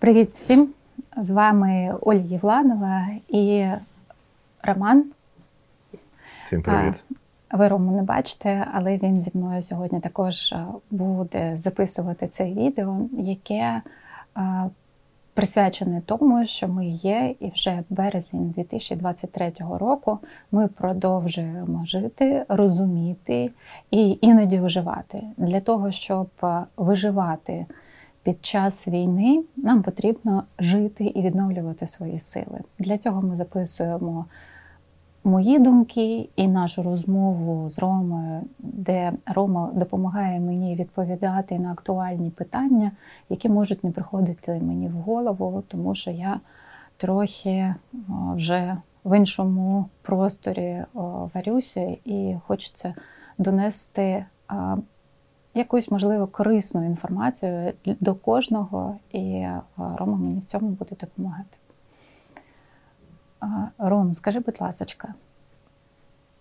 [0.00, 0.68] Привіт всім!
[1.16, 3.66] З вами Ольга Євланова і
[4.62, 5.04] Роман.
[6.46, 6.94] Всім привіт.
[7.52, 10.54] Ви Рому не бачите, але він зі мною сьогодні також
[10.90, 13.82] буде записувати це відео, яке
[15.34, 20.18] присвячене тому, що ми є, і вже березень 2023 року
[20.52, 23.50] ми продовжуємо жити, розуміти
[23.90, 25.22] і іноді виживати.
[25.36, 26.28] Для того, щоб
[26.76, 27.66] виживати
[28.28, 32.60] під час війни, нам потрібно жити і відновлювати свої сили.
[32.78, 34.26] Для цього ми записуємо
[35.24, 42.92] мої думки і нашу розмову з Ромою, де Рома допомагає мені відповідати на актуальні питання,
[43.28, 46.40] які можуть не приходити мені в голову, тому що я
[46.96, 47.74] трохи
[48.34, 50.84] вже в іншому просторі
[51.34, 52.94] варюся і хочеться
[53.38, 54.24] донести
[55.58, 61.56] якусь, можливо, корисну інформацію до кожного, і Рома мені в цьому буде допомагати.
[63.78, 65.14] Ром, скажи, будь ласка,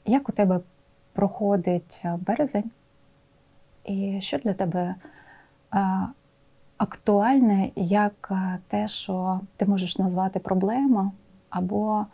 [0.06, 0.60] як у тебе
[1.14, 2.72] проходить березень?
[3.86, 4.96] І що для тебе
[6.78, 8.32] актуальне, як
[8.68, 11.12] те, що ти можеш назвати проблемою,
[11.50, 12.06] або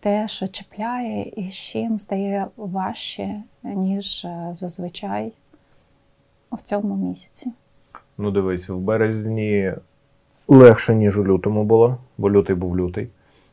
[0.00, 5.32] те, що чіпляє і з чим стає важче, ніж зазвичай
[6.52, 7.52] в цьому місяці?
[8.18, 9.72] Ну, дивись, в березні
[10.48, 13.08] легше, ніж у лютому було, бо лютий був лютий.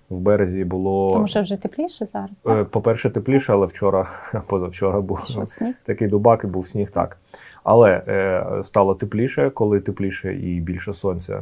[0.10, 1.12] В березі було.
[1.14, 2.40] Тому що вже тепліше зараз.
[2.40, 2.58] так?
[2.58, 4.08] Е, по-перше, тепліше, але вчора,
[4.48, 5.74] позавчора був Що, сніг?
[5.86, 7.18] такий дубак і був сніг, так.
[7.64, 11.42] Але е, стало тепліше, коли тепліше і більше сонця,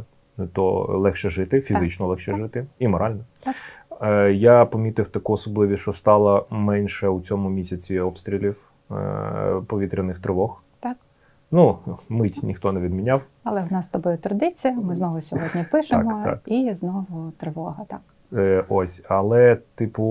[0.54, 2.10] то легше жити, фізично так.
[2.10, 2.40] легше так.
[2.40, 3.20] жити і морально.
[3.40, 3.56] Так.
[4.02, 8.58] Е, я помітив таку особливість, що стало менше у цьому місяці обстрілів
[8.92, 8.96] е,
[9.68, 10.63] повітряних тривог.
[11.54, 11.78] Так.
[11.88, 13.22] Ну, мить ніхто не відміняв.
[13.44, 14.74] Але в нас з тобою традиція.
[14.74, 16.42] Ми знову сьогодні пишемо, Так, так.
[16.46, 17.86] і знову тривога.
[17.88, 18.00] Так.
[18.34, 20.04] Е, ось, але, типу,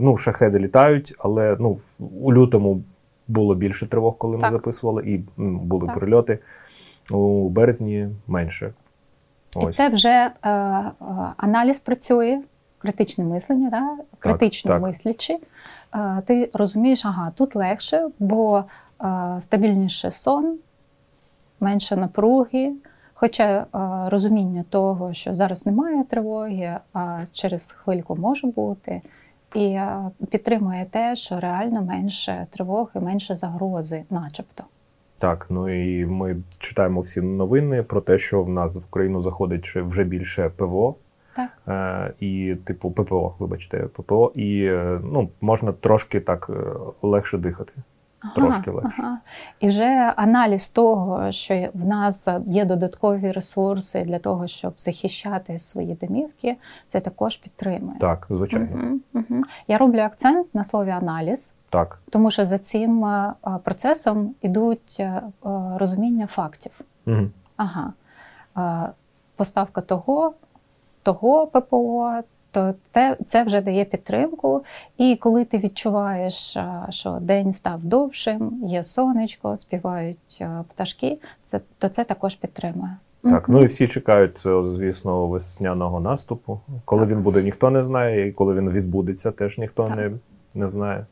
[0.00, 1.78] ну, шахеди літають, але ну,
[2.22, 2.82] у лютому
[3.28, 5.98] було більше тривог, коли ми записували, і м, були Так.
[5.98, 6.38] прильоти.
[7.10, 8.72] У березні менше.
[9.60, 10.92] І це вже е, е,
[11.36, 12.40] аналіз працює,
[12.78, 14.04] критичне мислення, да?
[14.18, 14.82] критично так.
[14.82, 15.38] мислячи.
[15.94, 18.64] Е, ти розумієш, ага, тут легше, бо
[19.02, 20.58] е, стабільніше сон,
[21.60, 22.72] менше напруги.
[23.14, 23.66] Хоча е,
[24.10, 29.02] розуміння того, що зараз немає тривоги, а через хвильку може бути,
[29.54, 34.64] і е, підтримує те, що реально менше тривоги, менше загрози, начебто.
[35.18, 39.66] Так, ну і ми читаємо всі новини про те, що в нас в Україну заходить
[39.76, 40.94] вже більше ПВО.
[41.36, 42.14] Так.
[42.20, 44.70] І, типу, ППО, вибачте, ППО, і
[45.02, 46.50] ну, можна трошки так
[47.02, 47.72] легше дихати.
[48.34, 49.02] Трошки легше.
[49.02, 49.18] Ага.
[49.60, 55.94] І вже аналіз того, що в нас є додаткові ресурси для того, щоб захищати свої
[55.94, 56.56] домівки,
[56.88, 57.98] це також підтримує.
[57.98, 58.68] Так, звичайно.
[58.74, 59.42] Угу, угу.
[59.68, 61.98] Я роблю акцент на слові аналіз, Так.
[62.10, 63.34] тому що за цим е,
[63.64, 65.22] процесом ідуть е,
[65.76, 66.80] розуміння фактів.
[67.06, 67.30] Угу.
[67.56, 67.92] Ага,
[68.56, 68.92] е,
[69.36, 70.34] поставка того,
[71.02, 72.20] того ППО.
[72.54, 74.64] То те, це вже дає підтримку.
[74.98, 76.56] І коли ти відчуваєш,
[76.90, 82.96] що день став довшим, є сонечко, співають пташки, це, то це також підтримує.
[83.22, 86.60] Так, ну і всі чекають, це, звісно, весняного наступу.
[86.84, 87.10] Коли Так.
[87.10, 89.96] він буде, ніхто не знає, і коли він відбудеться, теж ніхто Так.
[89.96, 90.10] не,
[90.54, 91.06] не знає.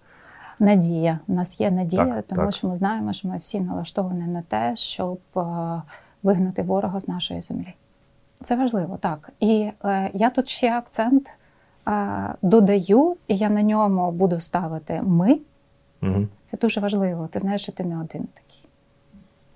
[0.59, 1.19] Надія.
[1.27, 2.55] У нас є надія, Так, тому так.
[2.55, 5.19] що ми знаємо, що ми всі налаштовані на те, щоб
[6.23, 7.75] вигнати ворога з нашої землі.
[8.45, 9.31] Це важливо, так.
[9.41, 11.31] І е, я тут ще акцент
[11.89, 15.39] е, додаю, і я на ньому буду ставити ми.
[16.03, 16.27] Угу.
[16.51, 17.29] Це дуже важливо.
[17.33, 18.65] Ти знаєш, що ти не один такий.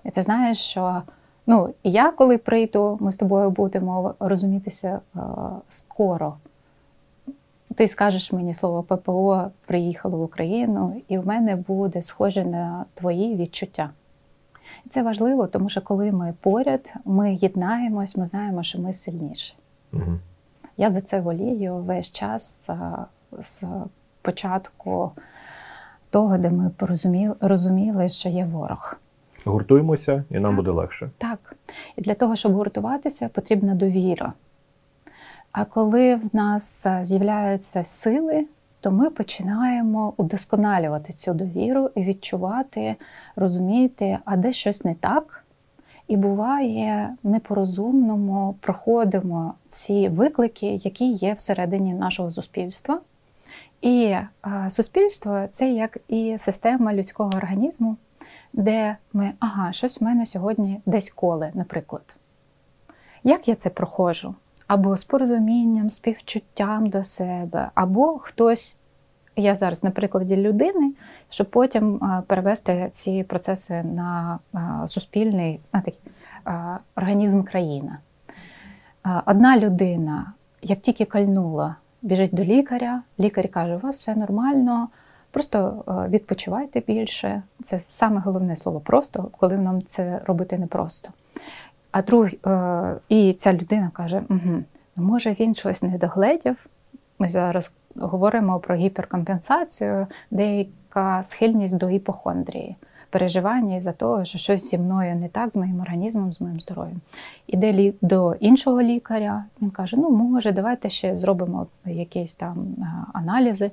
[0.05, 1.03] І ти знаєш, що
[1.47, 5.21] ну, і я, коли прийду, ми з тобою будемо розумітися е,
[5.69, 6.37] скоро.
[7.75, 13.37] Ти скажеш мені слово ППО приїхало в Україну, і в мене буде схоже на твої
[13.37, 13.91] відчуття.
[14.91, 19.55] Це важливо, тому що коли ми поряд, ми єднаємось, ми знаємо, що ми сильніші.
[19.93, 20.19] Угу.
[20.77, 22.71] Я за це волію весь час
[23.39, 23.65] з
[24.22, 25.10] початку
[26.10, 28.97] того, де ми порозуміли, розуміли, що є ворог.
[29.45, 30.57] Гуртуємося, і нам Так.
[30.57, 31.10] буде легше.
[31.19, 31.57] Так.
[31.97, 34.33] І для того, щоб гуртуватися, потрібна довіра.
[35.53, 38.47] А коли в нас з'являються сили,
[38.81, 42.97] то ми починаємо удосконалювати цю довіру і відчувати,
[43.37, 45.45] розуміти, а де щось не так.
[46.09, 53.01] І буває, не по-розумному проходимо ці виклики, які є всередині нашого суспільства.
[53.83, 54.17] І
[54.69, 57.97] суспільство це як і система людського організму,
[58.53, 62.17] де ми, ага, щось в мене сьогодні десь коле, наприклад.
[63.25, 64.34] Як я це проходжу?
[64.66, 68.77] Або з порозумінням, співчуттям до себе, або хтось,
[69.36, 70.92] я зараз на прикладі людини,
[71.30, 74.39] щоб потім перевести ці процеси на
[74.86, 76.01] суспільний на такий,
[76.97, 77.98] організм країна.
[79.27, 80.33] Одна людина,
[80.63, 84.89] як тільки кальнула, біжить до лікаря, лікар каже, у вас все нормально,
[85.30, 87.42] просто відпочивайте більше.
[87.65, 91.10] Це саме головне слово просто, коли нам це робити непросто.
[91.97, 94.63] А друг, е, і ця людина каже: угу,
[94.97, 96.66] може він щось не догледів.
[97.19, 102.77] Ми зараз говоримо про гіперкомпенсацію, деяка схильність до іпохондрії,
[103.10, 107.01] переживання із-за того, що щось зі мною не так, з моїм організмом, з моїм здоров'ям.
[107.47, 113.71] Іде до іншого лікаря, він каже: ну, може, давайте ще зробимо якісь там е, аналізи.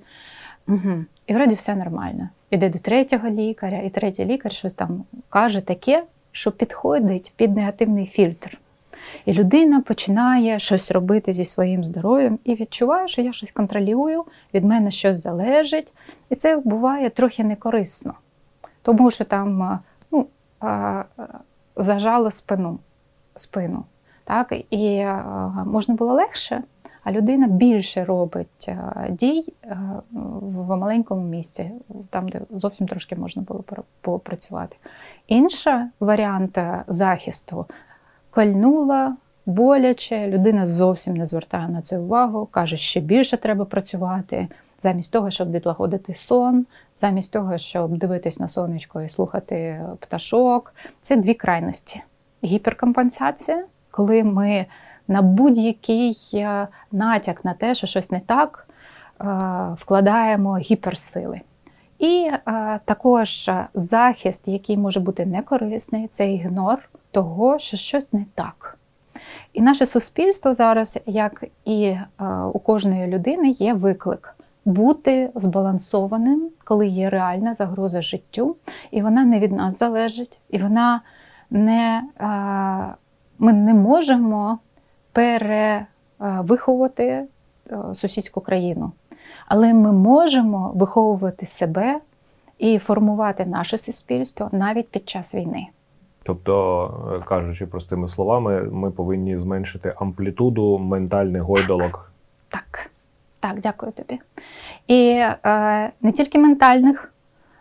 [0.67, 1.05] Угу.
[1.27, 2.29] І вроді все нормально.
[2.49, 6.03] Іде до третього лікаря, і третій лікар щось там каже таке,
[6.33, 8.57] що підходить під негативний фільтр.
[9.25, 14.65] І людина починає щось робити зі своїм здоров'ям і відчуває, що я щось контролюю, від
[14.65, 15.93] мене щось залежить.
[16.29, 18.13] І це буває трохи некорисно,
[18.81, 19.79] тому що там
[20.11, 20.27] ну,
[21.75, 22.79] зажало спину.
[23.35, 23.83] спину
[24.23, 24.53] так?
[24.69, 25.05] І
[25.65, 26.63] можна було легше,
[27.03, 28.71] а людина більше робить
[29.09, 29.53] дій
[30.41, 31.71] в маленькому місці,
[32.09, 33.63] там, де зовсім трошки можна було
[34.01, 34.75] попрацювати.
[35.27, 37.65] Інший варіант захисту
[38.29, 39.15] кольнула,
[39.45, 44.47] боляче, людина зовсім не звертає на це увагу, каже, що більше треба працювати,
[44.79, 46.65] замість того, щоб відлагодити сон,
[46.95, 50.75] замість того, щоб дивитись на сонечко і слухати пташок.
[51.01, 52.01] Це дві крайності.
[52.43, 54.65] Гіперкомпенсація, коли ми
[55.07, 58.67] на будь-який е, натяк на те, що щось не так,
[59.21, 59.25] е,
[59.77, 61.41] вкладаємо гіперсили.
[61.99, 68.77] І е, також захист, який може бути некорисний, це ігнор того, що щось не так.
[69.53, 71.95] І наше суспільство зараз, як і
[72.53, 74.35] у кожної людини, є виклик
[74.65, 78.55] бути збалансованим, коли є реальна загроза життю,
[78.91, 81.01] і вона не від нас залежить, і вона
[81.49, 82.03] не,
[83.39, 84.59] ми не можемо
[85.13, 87.27] перевиховувати е,
[87.93, 88.91] сусідську країну.
[89.47, 91.99] Але ми можемо виховувати себе
[92.57, 95.67] і формувати наше суспільство навіть під час війни.
[96.23, 102.11] Тобто, е, кажучи простими словами, ми повинні зменшити амплітуду ментальних гойдолок.
[102.49, 102.91] Так,
[103.39, 104.19] так, дякую тобі.
[104.87, 105.09] І
[105.45, 107.13] е, не тільки ментальних,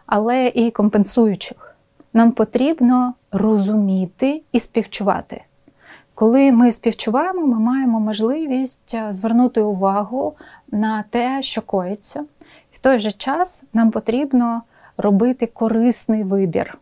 [0.07, 1.77] але і компенсуючих.
[2.13, 5.45] Нам потрібно розуміти і співчувати.
[6.15, 10.35] Коли ми співчуваємо, ми маємо можливість е, звернути увагу
[10.73, 12.25] на те, що коїться.
[12.73, 14.63] В той же час нам потрібно
[14.97, 16.79] робити корисний вибір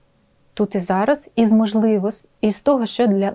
[0.61, 3.31] тут і зараз, із можливості, із того, що для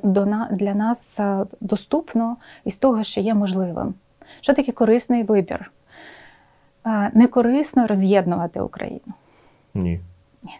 [0.51, 3.93] для нас е, доступно, і з того, що є можливим.
[4.41, 5.71] Що таке корисний вибір?
[6.85, 9.13] Е, не корисно роз'єднувати Україну.
[9.73, 9.99] Ні.
[10.43, 10.59] Ні.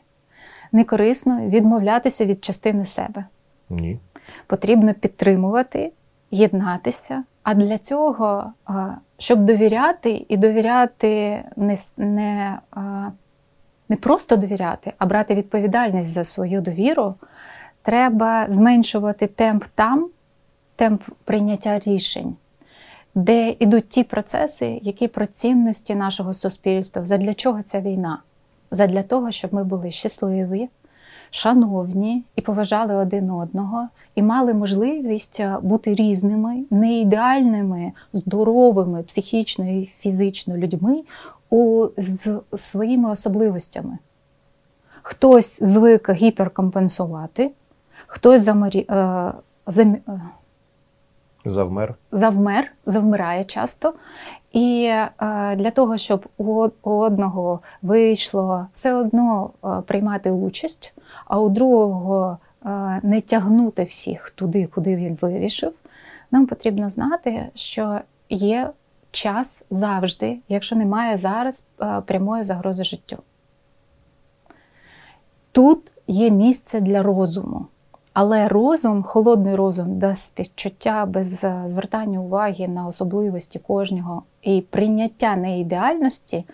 [0.71, 3.25] Не корисно відмовлятися від частини себе.
[3.69, 3.99] Ні.
[4.47, 5.91] Потрібно підтримувати,
[6.31, 7.23] єднатися.
[7.43, 8.73] А для цього, е,
[9.17, 12.57] щоб довіряти і довіряти не не
[13.89, 17.15] не просто довіряти, а брати відповідальність за свою довіру,
[17.81, 20.09] треба зменшувати темп там,
[20.75, 22.35] темп прийняття рішень,
[23.15, 27.05] де йдуть ті процеси, які про цінності нашого суспільства.
[27.05, 28.21] Задля чого ця війна?
[28.71, 30.69] Задля того, щоб ми були щасливі,
[31.35, 39.85] шановні і поважали один одного, і мали можливість бути різними, не ідеальними, здоровими, психічно і
[39.85, 41.03] фізично людьми
[41.49, 43.97] у, з своїми особливостями.
[45.01, 47.51] Хтось звик гіперкомпенсувати,
[48.07, 49.31] хтось замарі, е,
[49.67, 50.21] зам, е,
[51.45, 51.95] завмер.
[52.11, 53.93] завмер, завмирає часто.
[54.51, 55.09] І е,
[55.55, 60.93] для того, щоб у одного вийшло все одно е, приймати участь,
[61.25, 65.73] а у другого е, не тягнути всіх туди, куди він вирішив,
[66.31, 67.99] нам потрібно знати, що
[68.29, 68.71] є
[69.11, 73.17] час завжди, якщо немає зараз е, прямої загрози життю.
[75.51, 77.65] Тут є місце для розуму.
[78.15, 85.35] Але розум, холодний розум, без співчуття, без е, звертання уваги на особливості кожного і прийняття
[85.35, 86.45] неідеальності,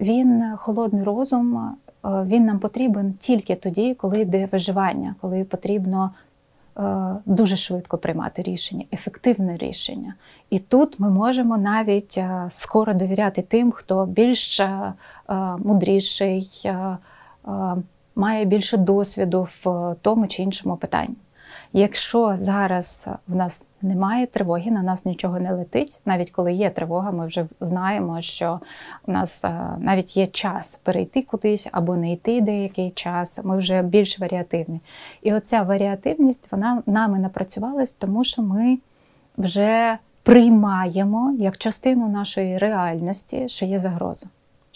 [0.00, 6.10] він, холодний розум, е, він нам потрібен тільки тоді, коли йде виживання, коли потрібно
[6.78, 10.14] Е, дуже швидко приймати рішення, ефективне рішення.
[10.50, 14.92] І тут ми можемо навіть е, скоро довіряти тим, хто більш е,
[15.58, 16.50] мудріший,
[18.16, 21.16] має більше досвіду в тому чи іншому питанні.
[21.72, 27.10] Якщо зараз в нас немає тривоги, на нас нічого не летить, навіть коли є тривога,
[27.10, 28.60] ми вже знаємо, що
[29.06, 33.44] у нас е, навіть є час перейти кудись або не йти деякий час.
[33.44, 34.80] Ми вже більш варіативні.
[35.22, 38.78] І оця варіативність вона нами напрацювалась, тому що ми
[39.38, 44.26] вже приймаємо як частину нашої реальності, що є загроза.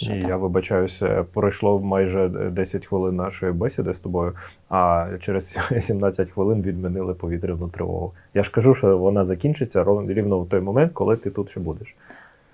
[0.00, 0.28] Що І так?
[0.28, 4.33] я вибачаюся, пройшло майже 10 хвилин нашої бесіди з тобою,
[4.69, 8.12] а через 17 хвилин відмінили повітряну тривогу.
[8.35, 11.95] Я ж кажу, що вона закінчиться рівно в той момент, коли ти тут ще будеш.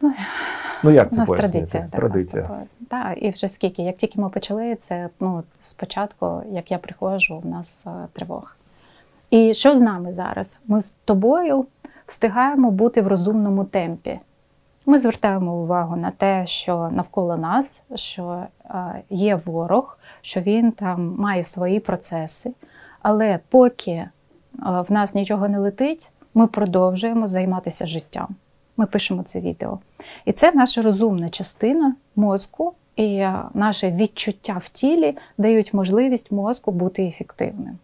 [0.01, 0.13] Ну,
[0.85, 1.53] Ну як У нас пояснити?
[1.53, 2.51] традиція така Традиція.
[2.89, 7.49] Так, і вже скільки, як тільки ми почали, це ну, спочатку, як я приходжу, у
[7.49, 8.51] нас е, тривога.
[9.31, 10.59] І що з нами зараз?
[10.67, 11.67] Ми з тобою
[12.07, 14.19] встигаємо бути в розумному темпі.
[14.89, 18.43] Ми звертаємо увагу на те, що навколо нас, що
[19.11, 22.53] є ворог, що він там має свої процеси.
[23.03, 24.09] Але поки
[24.59, 28.29] в нас нічого не летить, ми продовжуємо займатися життям.
[28.77, 29.79] Ми пишемо це відео.
[30.25, 37.07] І це наша розумна частина мозку, і наше відчуття в тілі дають можливість мозку бути
[37.07, 37.79] ефективним.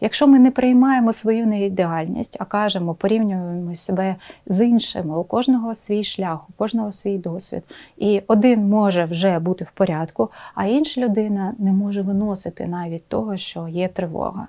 [0.00, 4.16] Якщо ми не приймаємо свою неідеальність, а кажемо, порівнюємо себе
[4.46, 7.62] з іншими, у кожного свій шлях, у кожного свій досвід.
[7.96, 13.36] І один може вже бути в порядку, а інша людина не може виносити навіть того,
[13.36, 14.48] що є тривога.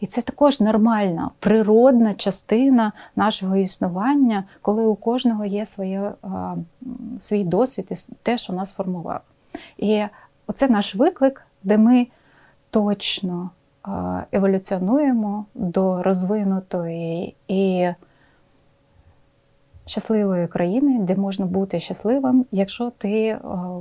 [0.00, 6.12] І це також нормальна, природна частина нашого існування, коли у кожного є своє,
[7.18, 9.20] свій досвід і те, що нас формував.
[9.78, 10.04] І
[10.46, 12.06] оце наш виклик, де ми
[12.70, 13.50] точно
[14.32, 17.88] еволюціонуємо до розвинутої і
[19.86, 23.40] щасливої країни, де можна бути щасливим, якщо ти е,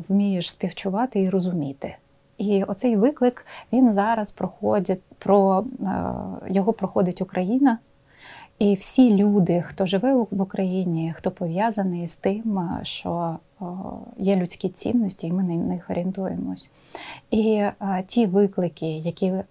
[0.10, 1.96] вмієш співчувати і розуміти.
[2.38, 6.04] І оцей виклик він зараз проходить про е,
[6.50, 7.78] його проходить Україна.
[8.64, 13.38] І всі люди, хто живе в Україні, хто пов'язаний з тим, е, що
[14.18, 16.72] є людські цінності, і ми на них орієнтуємось.
[17.32, 17.74] І е,
[18.08, 19.46] ті виклики, які е,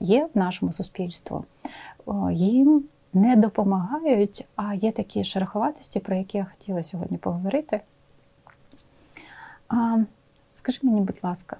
[0.00, 1.34] є в нашому суспільстві,
[2.32, 7.80] їм не допомагають, а є такі шероховатості, про які я хотіла сьогодні поговорити.
[10.54, 11.56] Скажи мені, будь ласка,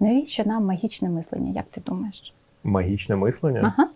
[0.00, 2.34] навіщо нам магічне мислення, як ти думаєш?
[2.64, 3.74] Магічне мислення.
[3.76, 3.88] Ага.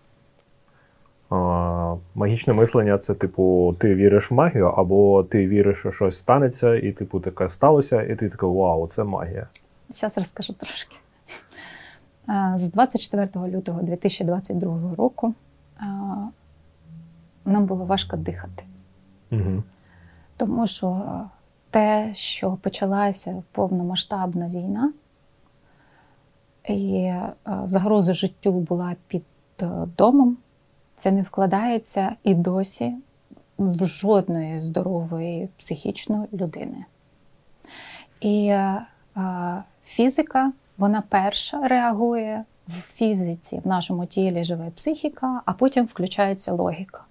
[2.14, 6.92] Магічне мислення це, типу, ти віриш в магію, або ти віриш, що щось станеться, і
[6.92, 9.48] типу таке сталося, і ти такий вау, це магія.
[9.88, 10.96] Зараз розкажу трошки.
[12.54, 15.34] З 24 лютого 2022 року
[17.44, 18.64] нам було важко дихати,
[19.32, 19.62] Угу.
[20.36, 21.02] тому що
[21.70, 24.92] те, що почалася повномасштабна війна,
[26.68, 27.12] і
[27.64, 29.24] загроза життю була під
[29.62, 30.36] е, домом,
[30.96, 32.94] це не вкладається і досі
[33.58, 36.84] в жодної здорової психічно людини.
[38.20, 38.84] І е,
[39.84, 47.02] фізика, вона перша реагує в фізиці, в нашому тілі живе психіка, а потім включається логіка.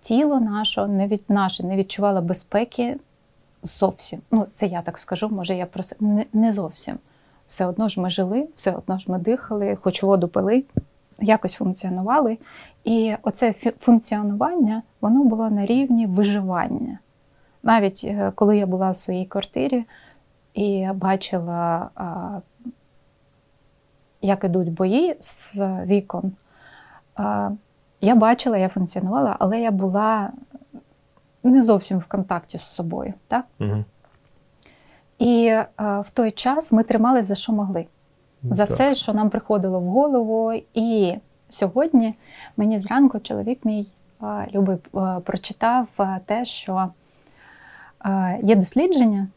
[0.00, 2.96] Тіло наше не, від, наше не відчувало безпеки
[3.62, 4.20] зовсім.
[4.30, 6.98] Ну, це я так скажу, може, я про не, не зовсім.
[7.48, 10.64] Все одно ж ми жили, все одно ж ми дихали, хоч воду пили,
[11.20, 12.38] якось функціонували.
[12.84, 16.98] І оце функціонування воно було на рівні виживання.
[17.62, 19.84] Навіть е, коли я була в своїй квартирі
[20.54, 21.90] і бачила,
[24.22, 26.32] як ідуть бої з вікон,
[28.00, 30.30] я бачила, я функціонувала, але я була
[31.42, 33.14] не зовсім в контакті з собою.
[33.28, 33.44] Так?
[33.60, 33.84] Угу.
[35.18, 37.86] І в той час ми трималися за що могли.
[38.42, 40.52] За все, що нам приходило в голову.
[40.74, 41.14] І
[41.54, 42.14] сьогодні
[42.56, 43.86] мені зранку чоловік мій
[44.54, 44.76] любий
[45.24, 45.86] прочитав
[46.24, 46.90] те, що
[48.42, 49.28] є дослідження,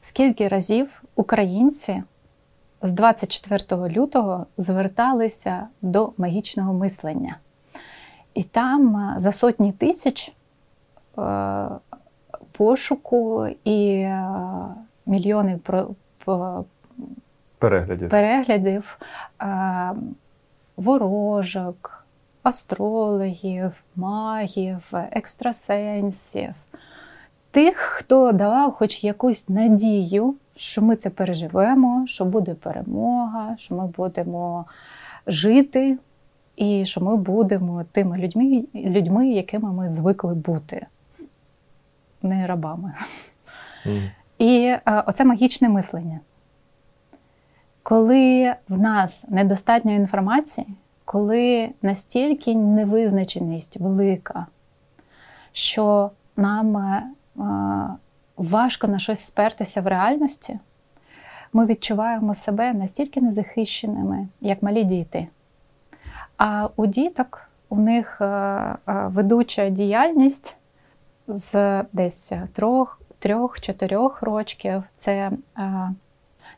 [0.00, 2.02] скільки разів українці
[2.82, 7.36] з 24 лютого зверталися до магічного мислення.
[8.34, 10.32] І там за сотні тисяч
[12.52, 14.08] пошуку і
[15.06, 15.88] мільйони про,
[17.58, 18.08] Переглядів.
[18.08, 18.98] переглядів
[20.78, 22.06] ворожок,
[22.42, 26.54] астрологів, магів, екстрасенсів,
[27.50, 33.86] тих, хто давав хоч якусь надію, що ми це переживемо, що буде перемога, що ми
[33.86, 34.64] будемо
[35.26, 35.98] жити,
[36.56, 40.86] і що ми будемо тими людьми, людьми якими ми звикли бути,
[42.22, 42.94] не рабами.
[43.86, 44.10] Мгм.
[44.38, 46.20] І е, оце магічне мислення.
[47.88, 50.66] Коли в нас недостатньо інформації,
[51.04, 54.46] коли настільки невизначеність велика,
[55.52, 57.02] що нам е,
[58.36, 60.58] важко на щось спертися в реальності,
[61.52, 65.28] ми відчуваємо себе настільки незахищеними, як малі діти.
[66.36, 70.56] А у діток у них е, е, ведуча діяльність
[71.28, 75.90] з десь трьох, трьох-чотирьох років це е,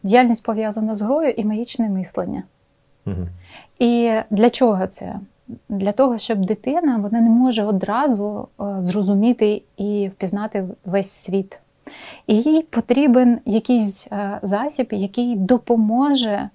[0.02, 2.42] діяльність пов'язана з грою і магічне мислення.
[3.06, 3.26] Угу.
[3.78, 5.20] І для чого це?
[5.68, 11.58] Для того, щоб дитина вона не може одразу зрозуміти і впізнати весь світ.
[12.26, 14.08] І їй потрібен якийсь
[14.42, 16.48] засіб, який допоможе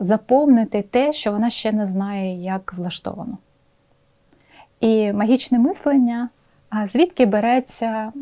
[0.00, 3.38] заповнити те, що вона ще не знає, як влаштовано.
[4.80, 6.28] І магічне мислення,
[6.86, 8.12] звідки береться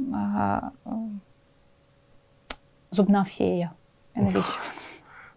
[2.90, 3.70] зубна фея?
[4.16, 4.60] Навіщо?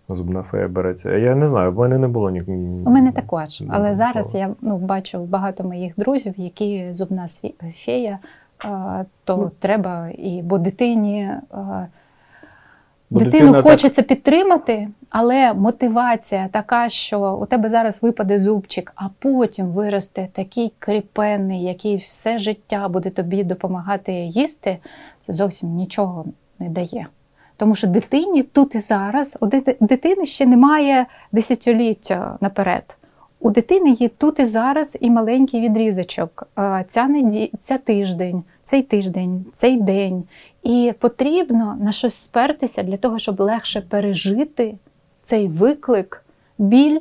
[0.09, 1.11] Зубна фея береться.
[1.11, 2.41] Я не знаю, в мене не було ні.
[2.85, 3.63] У мене також.
[3.69, 7.27] Але зараз я ну, бачу багато моїх друзів, які зубна
[7.85, 8.19] фея,
[9.23, 9.51] то ну.
[9.59, 11.29] треба і бо дитині.
[13.09, 14.07] Бо Дитину дитина хочеться так...
[14.07, 21.63] підтримати, але мотивація така, що у тебе зараз випаде зубчик, а потім виросте такий кріпенний,
[21.63, 24.77] який все життя буде тобі допомагати їсти,
[25.21, 26.25] це зовсім нічого
[26.59, 27.07] не дає.
[27.57, 29.47] Тому що дитині тут і зараз, у
[29.85, 32.95] дитини ще немає десятиліття наперед.
[33.39, 36.47] У дитини є тут і зараз і маленький відрізочок.
[36.89, 37.51] Ця неді...
[37.61, 40.23] ця тиждень, цей тиждень, цей день.
[40.63, 44.75] І потрібно на щось спертися для того, щоб легше пережити
[45.23, 46.25] цей виклик,
[46.57, 46.99] біль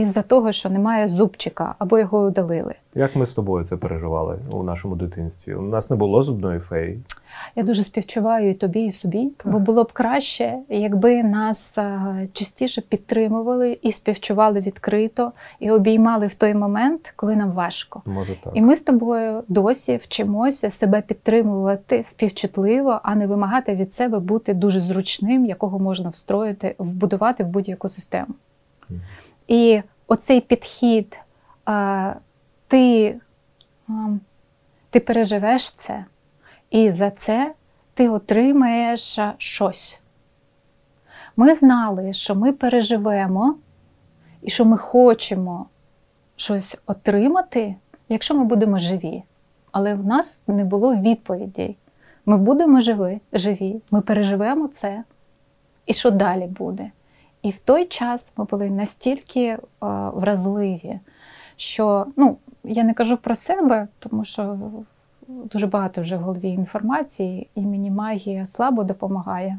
[0.00, 2.74] із-за того, що немає зубчика або його удалили.
[2.94, 5.54] Як ми з тобою це переживали у нашому дитинстві?
[5.54, 7.00] У нас не було зубної феї.
[7.56, 11.78] Я дуже співчуваю і тобі, і собі, бо було б краще, якби нас
[12.32, 18.02] частіше підтримували і співчували відкрито, і обіймали в той момент, коли нам важко.
[18.06, 18.52] Може так.
[18.56, 24.54] І ми з тобою досі вчимося себе підтримувати співчутливо, а не вимагати від себе бути
[24.54, 28.34] дуже зручним, якого можна встроїти, вбудувати в будь-яку систему.
[29.50, 31.16] І оцей підхід,
[32.68, 33.16] ти,
[34.90, 36.04] ти переживеш це.
[36.70, 37.54] І за це
[37.94, 40.02] ти отримаєш щось.
[41.36, 43.54] Ми знали, що ми переживемо
[44.42, 45.66] і що ми хочемо
[46.36, 47.74] щось отримати,
[48.08, 49.22] якщо ми будемо живі.
[49.72, 51.76] Але в нас не було відповідей.
[52.26, 55.04] Ми будемо живі, живі, ми переживемо це.
[55.86, 56.90] І що далі буде?
[57.42, 59.58] І в той час ми були настільки е,
[60.14, 61.00] вразливі,
[61.56, 64.58] що ну, я не кажу про себе, тому що
[65.28, 69.58] дуже багато вже в голові інформації, і мені магія слабо допомагає.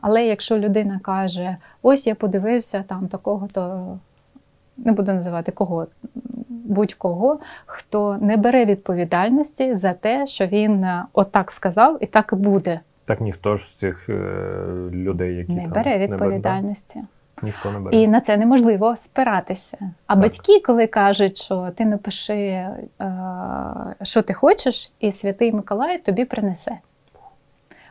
[0.00, 3.98] Але якщо людина каже, ось я подивився там такого, то
[4.76, 5.86] не буду називати кого,
[6.48, 12.36] будь-кого, хто не бере відповідальності за те, що він е, отак сказав, і так і
[12.36, 12.80] буде.
[13.06, 14.12] Так ніхто ж з цих е,
[14.92, 17.00] людей, які не там бере відповідальності.
[17.42, 17.96] Ніхто не бере.
[17.96, 19.78] І на це неможливо спиратися.
[20.06, 20.22] А так.
[20.22, 22.76] батьки, коли кажуть, що ти напиши, е,
[24.02, 26.78] що ти хочеш, і святий Миколай тобі принесе.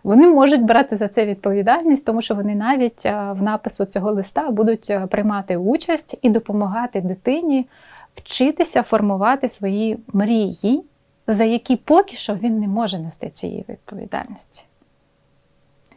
[0.04, 4.50] Вони можуть брати за це відповідальність, тому що вони навіть е, в напису цього листа
[4.52, 7.68] будуть приймати участь і допомагати дитині
[8.16, 10.84] вчитися формувати свої мрії,
[11.28, 14.66] за які поки що він не може нести цієї відповідальності.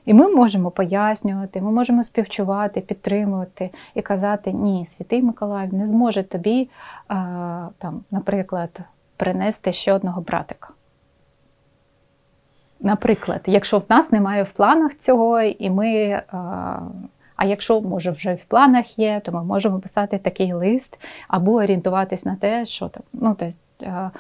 [0.09, 6.23] І ми можемо пояснювати, ми можемо співчувати, підтримувати і казати, ні, святий Миколай не зможе
[6.23, 6.69] тобі,
[7.79, 8.81] там, наприклад,
[9.17, 10.69] принести ще одного братика.
[12.81, 16.23] Наприклад, якщо в нас немає в планах цього, і ми.
[17.37, 22.25] А якщо, може, вже в планах є, то ми можемо писати такий лист або орієнтуватись
[22.25, 24.11] на те, що там, ну, тобто,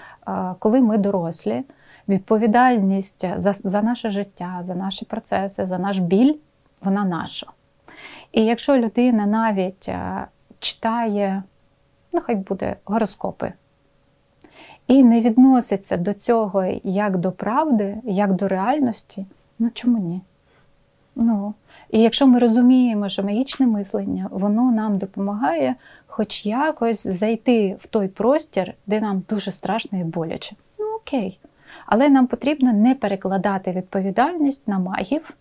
[0.58, 1.62] коли ми дорослі,
[2.08, 6.34] відповідальність за, за наше життя, за наші процеси, за наш біль,
[6.80, 7.46] вона наша.
[8.32, 10.26] І якщо людина навіть е,
[10.58, 11.42] читає,
[12.12, 13.52] ну хай буде гороскопи,
[14.86, 19.26] і не відноситься до цього як до правди, як до реальності,
[19.58, 20.20] ну чому ні?
[21.16, 21.54] Ну,
[21.90, 25.74] І якщо ми розуміємо, що магічне мислення, воно нам допомагає
[26.06, 30.56] хоч якось зайти в той простір, де нам дуже страшно і боляче.
[30.78, 31.38] Ну окей.
[31.90, 35.34] Але нам потрібно не перекладати відповідальність на магів.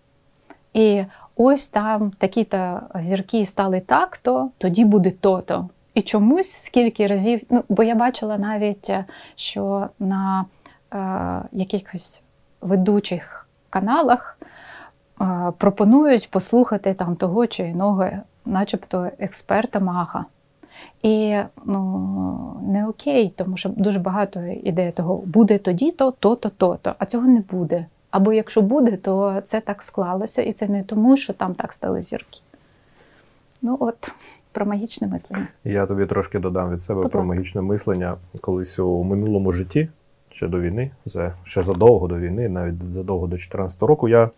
[0.74, 1.04] І
[1.36, 5.70] ось там такі-то зірки стали так-то, тоді буде то-то.
[5.94, 8.92] І чомусь скільки разів, ну, бо я бачила навіть,
[9.36, 10.46] що на
[10.94, 10.98] е,
[11.52, 12.22] якихось
[12.62, 14.40] ведучих каналах
[15.22, 18.10] е, пропонують послухати там того чи іного,
[18.46, 20.26] начебто експерта мага.
[21.04, 27.06] І ну, не окей, тому що дуже багато ідей того, буде тоді-то, то-то, то-то, а
[27.06, 27.86] цього не буде.
[28.12, 32.02] Або якщо буде, то це так склалося, і це не тому, що там так стали
[32.02, 32.39] зірки.
[33.62, 34.12] Ну от,
[34.52, 35.47] про магічне мислення.
[35.63, 37.34] Я тобі трошки додам від себе Будь про ласка.
[37.36, 38.17] магічне мислення.
[38.41, 39.89] Колись у минулому житті,
[40.30, 44.30] ще до війни, це ще задовго до війни, навіть задовго до 2014 року, я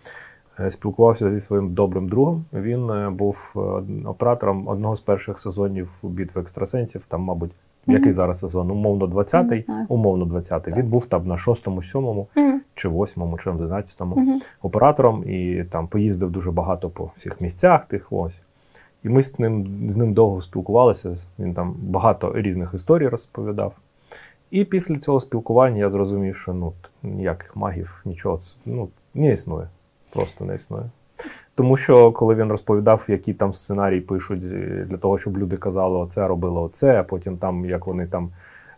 [0.69, 2.45] спілкувався зі своїм добрим другом.
[2.53, 3.59] Він е, був е,
[4.07, 7.05] оператором одного з перших сезонів битви екстрасенсів.
[7.05, 7.51] Там, мабуть,
[7.87, 7.97] Мгм.
[7.97, 8.71] який зараз сезон?
[8.71, 9.65] Умовно, 20-й.
[9.87, 10.69] Умовно, 20-й.
[10.71, 10.77] Так.
[10.77, 12.61] Він був там на 6-му, 7-му Мгм.
[12.75, 14.41] чи 8-му, чи 11-му Мгм.
[14.61, 18.33] оператором і там поїздив дуже багато по всіх місцях тих ось.
[19.03, 21.17] І ми з ним, з ним довго спілкувалися.
[21.39, 23.73] Він там багато різних історій розповідав.
[24.51, 29.67] І після цього спілкування я зрозумів, що ну, ніяких магів, нічого ну, не існує.
[30.13, 30.83] Просто не існує.
[31.59, 35.97] Тому що коли він розповідав, які там сценарії пишуть е, для того, щоб люди казали,
[35.97, 38.29] оце робили оце, а потім там як вони там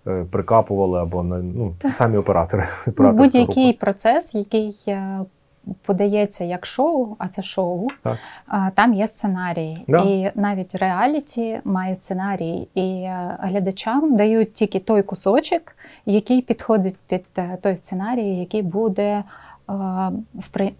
[0.08, 2.68] е, прикапували або ну, самі оператори.
[2.98, 3.86] Ну, будь-який група.
[3.86, 5.20] процес, який е,
[5.86, 8.18] подається як шоу, а це шоу, Так.
[8.74, 9.78] там є сценарій.
[9.88, 9.98] Да.
[10.00, 12.68] І навіть реаліті має сценарій.
[12.76, 13.08] І
[13.40, 15.62] глядачам дають тільки той кусочок,
[16.06, 17.26] який підходить під
[17.62, 19.24] той сценарій, який буде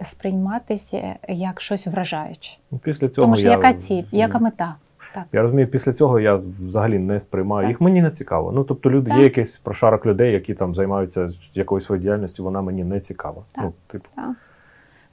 [0.02, 2.58] сприйматися як щось вражаюче.
[2.72, 4.76] Ну, Після цього Тому що я, яка ціль, яка мета?
[5.14, 5.24] Так.
[5.34, 7.70] Я розумію, після цього я взагалі не сприймаю Так.
[7.70, 7.82] їх.
[7.82, 8.52] Мені не цікаво.
[8.52, 9.20] Ну тобто, люди Так.
[9.20, 13.44] є якийсь прошарок людей, які там займаються якоюсь своєю діяльністю, вона мені не цікава.
[13.52, 13.64] Так.
[13.64, 14.10] Ну, типу,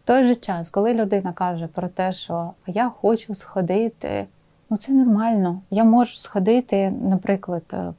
[0.04, 4.26] В той же час, коли людина каже про те, що я хочу сходити,
[4.70, 5.60] ну це нормально.
[5.70, 7.92] Я можу сходити, наприклад, е,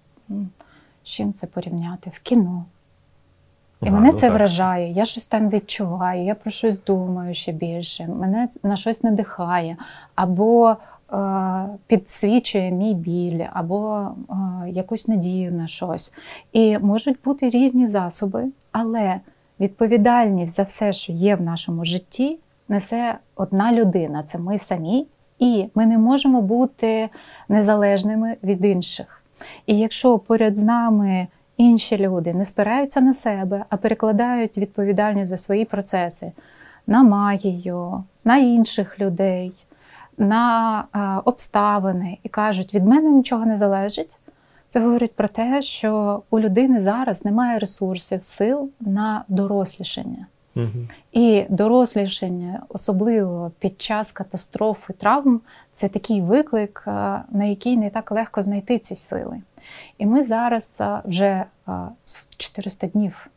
[1.04, 2.10] з чим це порівняти?
[2.14, 2.66] В кіно.
[3.82, 4.34] І мене це так.
[4.34, 9.78] вражає, я щось там відчуваю, я про щось думаю ще більше, мене на щось надихає,
[10.16, 10.76] або е,
[11.88, 14.34] підсвічує мій біль, або е,
[14.70, 16.14] якусь надію на щось.
[16.54, 19.20] І можуть бути різні засоби, але
[19.60, 25.08] відповідальність за все, що є в нашому житті, несе одна людина це ми самі,
[25.40, 27.10] і ми не можемо бути
[27.50, 29.24] незалежними від інших.
[29.66, 31.28] І якщо поряд з нами
[31.60, 36.32] інші люди не спираються на себе, а перекладають відповідальність за свої процеси
[36.88, 39.52] на магію, на інших людей,
[40.18, 44.18] на е, обставини і кажуть, від мене нічого не залежить.
[44.68, 50.28] Це говорить про те, що у людини зараз немає ресурсів, сил на дорослішання.
[50.56, 50.90] Мгм.
[51.12, 55.42] І дорослішання, особливо під час катастроф і травм,
[55.76, 56.92] це такий виклик, е,
[57.32, 59.42] на який не так легко знайти ці сили.
[59.98, 61.72] І ми зараз е, вже е,
[62.06, 63.28] с- 400 днів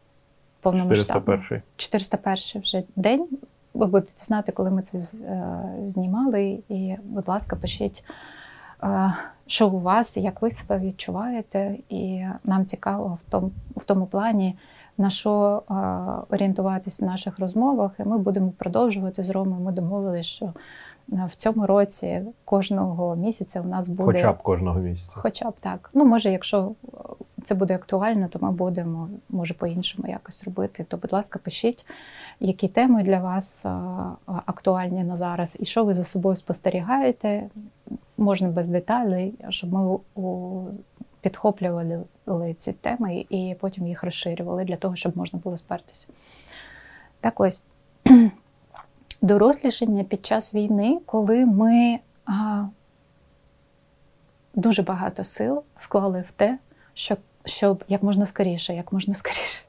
[0.61, 1.37] повномасштабно.
[1.37, 1.63] 401.
[1.77, 3.29] 401 вже день.
[3.75, 6.59] Ви будете знати, коли ми це е, знімали.
[6.69, 8.05] І, будь ласка, пишіть,
[8.83, 9.13] е,
[9.47, 11.77] що у вас, як ви себе відчуваєте.
[11.89, 14.57] І нам цікаво в тому, в тому плані,
[14.99, 15.75] на що е,
[16.35, 17.93] орієнтуватись в наших розмовах.
[17.99, 19.63] І ми будемо продовжувати з Ромою.
[19.63, 20.53] Ми домовилися, що е,
[21.09, 25.21] в цьому році кожного місяця у нас буде Хоча б кожного місяця.
[25.21, 25.91] Хоча б так.
[25.95, 26.99] Ну, може, якщо е,
[27.45, 30.85] це буде актуально, то ми будемо, може, по-іншому якось робити.
[30.89, 31.87] То, будь ласка, пишіть,
[32.41, 33.71] які теми для вас е,
[34.27, 37.43] актуальні на зараз, і що ви за собою спостерігаєте.
[38.19, 40.65] Можна без деталей, щоб ми у-
[41.21, 42.05] підхоплювали
[42.59, 46.09] ці теми і потім їх розширювали для того, щоб можна було спертися.
[47.21, 47.63] Так ось
[49.23, 52.65] дорослішання під час війни, коли ми а,
[54.55, 56.59] дуже багато сил вклали в те,
[56.95, 59.63] що, щоб як можна скоріше, як можна скоріше.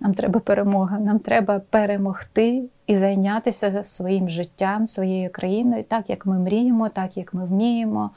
[0.00, 6.38] Нам треба перемога, нам треба перемогти і зайнятися своїм життям, своєю країною, так як ми
[6.38, 8.10] мріємо, так як ми вміємо.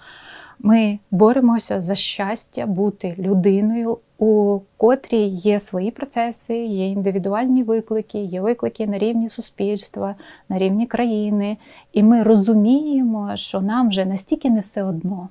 [0.64, 8.42] Ми боремося за щастя бути людиною, у котрій є свої процеси, є індивідуальні виклики, є
[8.42, 10.16] виклики на рівні суспільства,
[10.50, 11.58] на рівні країни.
[11.94, 15.30] І ми розуміємо, що нам вже настільки не все одно,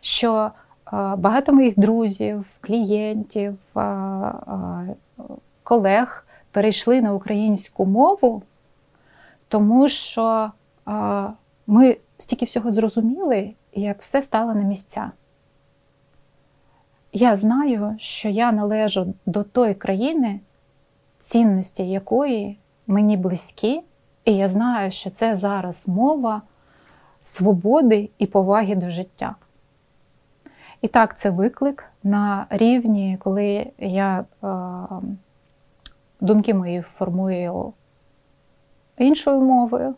[0.00, 0.50] що е,
[1.16, 4.34] багато моїх друзів, клієнтів, е, е,
[5.62, 8.42] колег перейшли на українську мову,
[9.48, 10.50] тому що
[11.66, 15.10] ми стільки всього зрозуміли, як все стало на місця.
[17.12, 20.40] Я знаю, що я належу до тої країни,
[21.20, 23.82] цінності якої мені близькі,
[24.24, 26.42] і я знаю, що це зараз мова
[27.20, 29.34] свободи і поваги до життя.
[30.80, 34.46] І так, це виклик на рівні, коли я е,
[36.20, 37.72] думки мої формую
[38.98, 39.94] іншою мовою,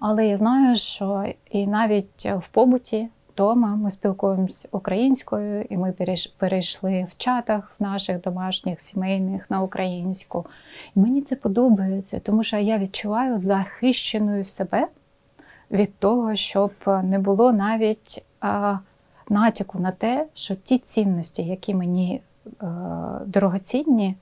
[0.00, 5.94] але я знаю, що і навіть в побуті вдома ми спілкуємося українською, і ми
[6.38, 10.46] перейшли в чатах в наших домашніх сімейних на українську.
[10.96, 14.88] І мені це подобається, тому що я відчуваю захищеною себе
[15.70, 18.78] від того, щоб не було навіть а,
[19.28, 22.20] натяку на те, що ті цінності, які мені
[22.58, 24.16] а, дорогоцінні,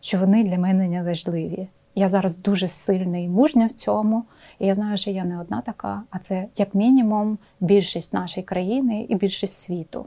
[0.00, 1.68] що вони для мене не важливі.
[1.94, 4.24] Я зараз дуже сильна і мужня в цьому.
[4.58, 9.06] І я знаю, що я не одна така, а це як мінімум більшість нашої країни
[9.08, 10.06] і більшість світу.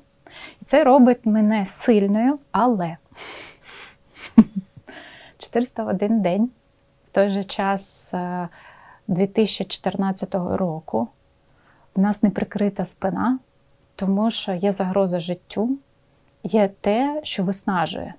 [0.62, 2.98] І це робить мене сильною, але
[5.38, 6.50] 401 день
[7.06, 8.14] в той же час
[9.08, 11.08] 2014 е, року
[11.96, 13.40] в нас не прикрита спина,
[13.96, 15.78] тому що є загроза життю,
[16.44, 18.14] є те, що виснажує.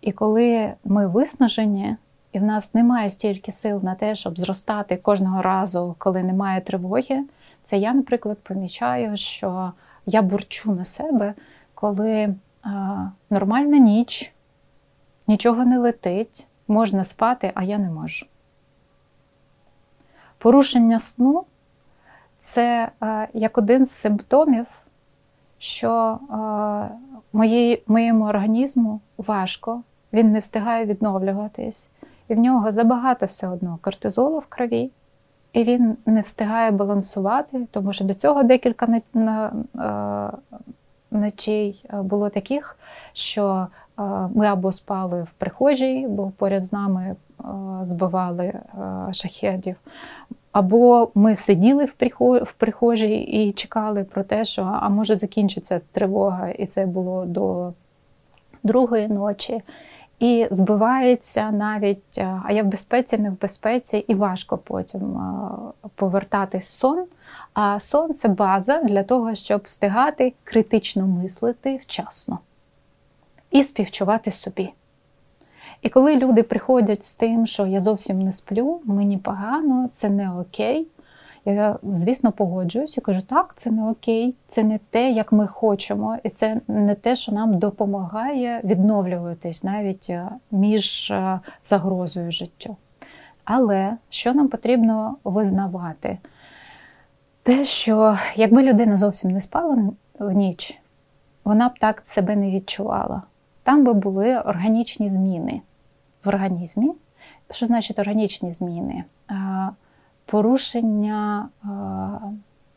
[0.00, 1.96] І коли ми виснажені,
[2.36, 7.24] і в нас немає стільки сил на те, щоб зростати кожного разу, коли немає тривоги.
[7.64, 9.72] Це я, наприклад, помічаю, що
[10.06, 11.34] я бурчу на себе,
[11.74, 14.32] коли а, нормальна ніч,
[15.26, 18.26] нічого не летить, можна спати, а я не можу.
[20.38, 21.44] Порушення сну
[22.40, 24.66] це а, як один з симптомів,
[25.58, 26.88] що а,
[27.32, 31.88] моєї, моєму організму важко, він не встигає відновлюватись
[32.28, 34.90] і в нього забагато все одно кортизолу в крові,
[35.52, 39.50] і він не встигає балансувати, тому що до цього декілька е,
[41.10, 42.78] ночей е, було таких,
[43.12, 43.66] що
[43.98, 44.02] е,
[44.34, 47.16] ми або спали в прихожій, бо поряд з нами
[47.82, 48.52] збивали
[49.12, 49.76] шахедів.
[50.52, 51.84] Або ми сиділи
[52.44, 57.72] в прихожій і чекали про те, що а може закінчиться тривога, і це було до
[58.62, 59.62] другої ночі
[60.18, 65.50] і збивається навіть, е, а я в безпеці, не в безпеці, і важко потім е,
[65.94, 67.04] повертатись сон.
[67.54, 72.38] А сон це база для того, щоб встигати критично мислити вчасно
[73.50, 74.72] і співчувати собі.
[75.82, 80.30] І коли люди приходять з тим, що я зовсім не сплю, мені погано, це не
[80.40, 80.86] окей,
[81.50, 86.16] я, звісно, погоджуюсь і кажу, так, це не окей, це не те, як ми хочемо,
[86.22, 92.76] і це не те, що нам допомагає відновлюватись навіть е, між е, загрозою життю.
[93.44, 96.18] Але що нам потрібно визнавати?
[97.42, 99.78] Те, що якби людина зовсім не спала
[100.18, 100.80] в ніч,
[101.44, 103.22] вона б так себе не відчувала.
[103.62, 105.60] Там би були органічні зміни
[106.24, 106.92] в організмі.
[107.50, 109.04] Що значить органічні зміни?
[110.26, 111.48] Порушення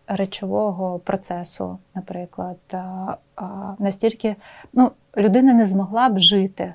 [0.07, 2.57] речового процесу, наприклад,
[3.79, 4.35] настільки
[4.73, 6.73] ну, людина не змогла б жити.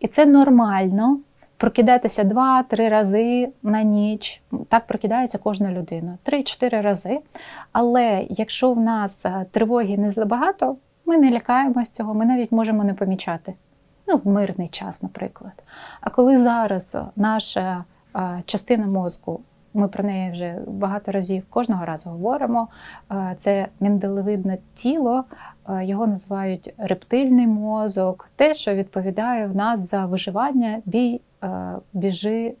[0.00, 1.18] І це нормально
[1.56, 4.42] прокидатися два-три рази на ніч.
[4.68, 7.20] Так прокидається кожна людина, три-чотири рази.
[7.72, 12.94] Але якщо в нас тривоги не забагато, ми не лякаємося цього, ми навіть можемо не
[12.94, 13.54] помічати.
[14.08, 15.52] Ну, в мирний час, наприклад.
[16.00, 17.84] А коли зараз наша
[18.44, 19.40] частина мозку
[19.76, 22.68] ми про неї вже багато разів кожного разу говоримо.
[23.12, 25.24] Е, це мінделевидне тіло,
[25.68, 32.54] е, його називають рептильний мозок, те, що відповідає в нас за виживання, бій, е, біжи,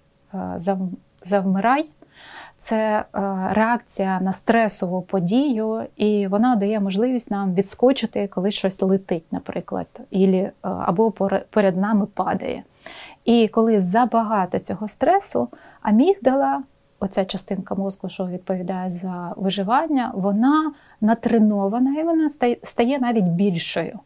[1.22, 1.90] завмирай.
[2.60, 3.04] Це
[3.50, 9.86] реакція на стресову подію, і вона дає можливість нам відскочити, коли щось летить, наприклад,
[10.62, 11.10] або
[11.50, 12.62] поряд нами падає.
[13.24, 15.48] І коли забагато цього стресу,
[15.82, 16.62] амігдала
[17.00, 22.30] оця частинка мозку, що відповідає за виживання, вона натренована і вона
[22.64, 23.98] стає навіть більшою.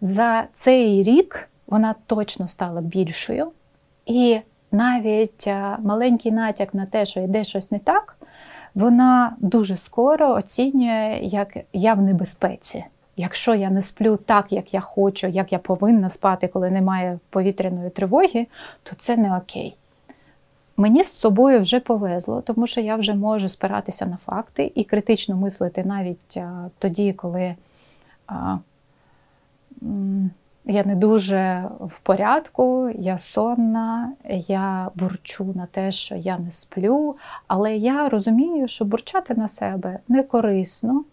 [0.00, 3.50] За цей рік вона точно стала більшою.
[4.06, 4.40] І
[4.72, 8.16] навіть е, маленький натяк на те, що йде щось не так,
[8.74, 12.84] вона дуже скоро оцінює, як я в небезпеці.
[13.16, 17.90] Якщо я не сплю так, як я хочу, як я повинна спати, коли немає повітряної
[17.90, 18.46] тривоги,
[18.82, 19.76] то це не окей.
[20.76, 25.36] Мені з собою вже повезло, тому що я вже можу спиратися на факти і критично
[25.36, 27.54] мислити навіть а, тоді, коли
[28.26, 28.58] а,
[30.64, 34.12] я не дуже в порядку, я сонна,
[34.48, 39.98] я бурчу на те, що я не сплю, але я розумію, що бурчати на себе
[40.08, 41.04] не корисно,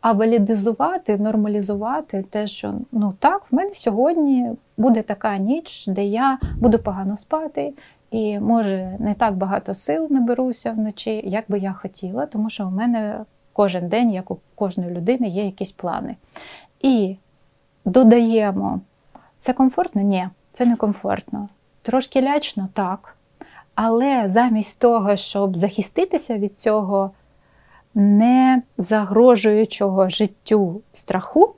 [0.00, 6.38] а валідизувати, нормалізувати те, що ну так, в мене сьогодні буде така ніч, де я
[6.60, 7.72] буду погано спати.
[8.12, 12.70] І може не так багато сил наберуся вночі, як би я хотіла, тому що у
[12.70, 16.16] мене кожен день, як у кожної людини, є якісь плани.
[16.80, 17.16] І
[17.84, 18.80] додаємо,
[19.40, 20.02] це комфортно?
[20.02, 21.48] Ні, це не комфортно.
[21.82, 23.16] Трошки лячно, так.
[23.74, 27.10] Але замість того, щоб захиститися від цього,
[27.94, 31.54] не загрожуючого життю страху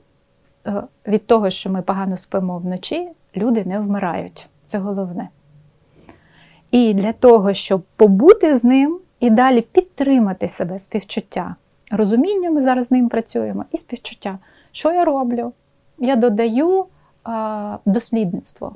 [0.67, 4.47] е, від того, що ми погано спимо вночі, люди не вмирають.
[4.67, 5.29] Це головне.
[6.75, 11.55] І для того, щоб побути з ним і далі підтримати себе співчуття.
[11.91, 14.37] Розуміння, ми зараз з ним працюємо, і співчуття.
[14.71, 15.51] Що я роблю?
[15.97, 16.85] Я додаю
[17.23, 18.75] а, дослідництво.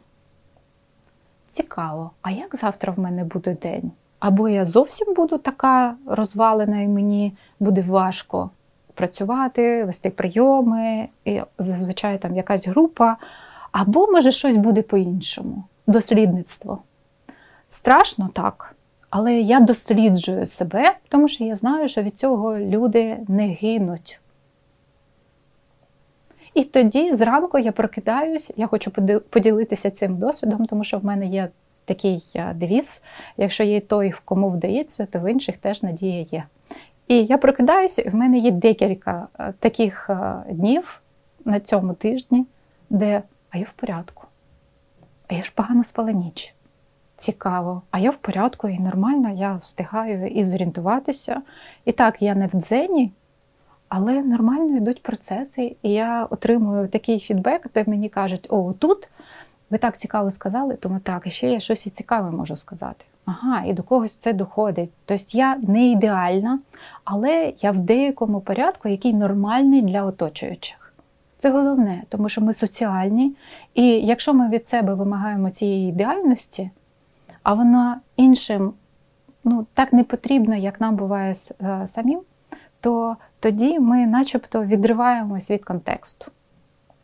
[1.49, 3.91] Цікаво, а як завтра в мене буде день?
[4.19, 8.49] Або я зовсім буду така розвалена, і мені буде важко
[8.93, 13.17] працювати, вести прийоми, і зазвичай там якась група,
[13.71, 15.63] або, може, щось буде по-іншому.
[15.87, 16.79] Дослідництво.
[17.69, 18.75] Страшно так,
[19.09, 24.19] але я досліджую себе, тому що я знаю, що від цього люди не гинуть.
[26.53, 28.91] І тоді зранку я прокидаюсь, я хочу
[29.29, 31.49] поділитися цим досвідом, тому що в мене є
[31.85, 33.03] такий е, девіз:
[33.37, 36.43] якщо є той, кому вдається, то в інших теж надія є.
[37.07, 41.01] І я прокидаюся, і в мене є декілька е, таких е, днів
[41.45, 42.45] на цьому тижні,
[42.89, 44.23] де а я в порядку.
[45.27, 46.55] А я ж погано спала ніч.
[47.19, 51.41] Цікаво, а я в порядку і нормально, я встигаю і зорієнтуватися.
[51.85, 53.11] І так, я не в дзені,
[53.89, 59.09] але нормально йдуть процеси, і я отримую такий фідбек, де мені кажуть, о, тут
[59.69, 63.05] ви так цікаво сказали, тому так, і ще я щось і цікаве можу сказати.
[63.25, 64.89] Ага, і до когось це доходить.
[65.05, 66.59] Тобто я не ідеальна,
[67.03, 70.93] але я в деякому порядку, який нормальний для оточуючих.
[71.37, 73.35] Це головне, тому що ми соціальні,
[73.73, 76.69] і якщо ми від себе вимагаємо цієї ідеальності,
[77.43, 78.73] а вона іншим
[79.43, 82.21] ну, так не потрібна, як нам буває е, самим,
[82.81, 86.31] то тоді ми начебто відриваємось від контексту.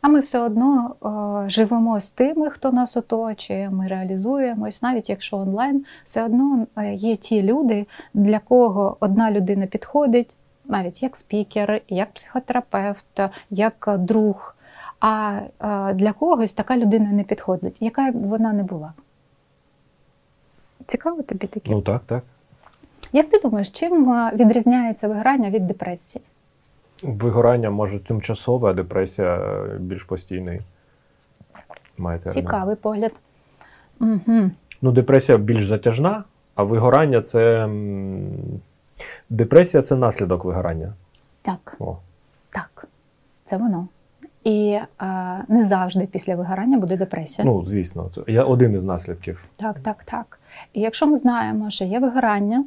[0.00, 5.36] А ми все одно о, живемо з тими, хто нас оточує, ми реалізуємось, навіть якщо
[5.36, 11.80] онлайн, все одно е, є ті люди, для кого одна людина підходить, навіть як спікер,
[11.88, 13.20] як психотерапевт,
[13.50, 14.56] як друг.
[15.00, 15.40] А
[15.94, 18.92] для когось така людина не підходить, яка б вона не була.
[20.86, 21.70] Цікаво тобі таке?
[21.70, 22.22] Ну так, так.
[23.12, 26.24] Як ти думаєш, чим відрізняється виграння від депресії?
[27.02, 30.60] Вигорання може тимчасове, а депресія е, більш постійний.
[31.98, 33.12] Має Цікавий погляд.
[34.00, 34.50] Угу.
[34.82, 37.68] Ну, депресія більш затяжна, а вигорання це.
[39.30, 40.92] Депресія це наслідок вигорання.
[41.42, 41.76] Так.
[41.78, 41.96] О.
[42.50, 42.88] Так,
[43.50, 43.88] це воно.
[44.44, 47.44] І а, не завжди після вигорання буде депресія.
[47.44, 49.44] Ну, звісно, це я один із наслідків.
[49.56, 50.38] Так, так, так.
[50.72, 52.64] І якщо ми знаємо, що є вигорання,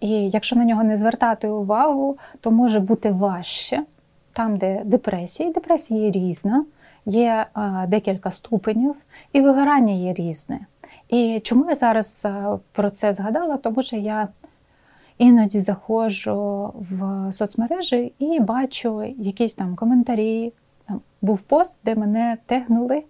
[0.00, 3.82] і якщо на нього не звертати увагу, то може бути важче
[4.32, 6.64] там, де депресія, і депресія є різна,
[7.06, 8.94] є а, декілька ступенів,
[9.32, 10.60] і вигорання є різне.
[11.08, 12.26] І чому я зараз
[12.72, 13.56] про це згадала?
[13.56, 14.28] Тому що я
[15.18, 20.52] іноді заходжу в соцмережі і бачу якісь там коментарі.
[20.88, 23.02] Там Був пост, де мене тегнули,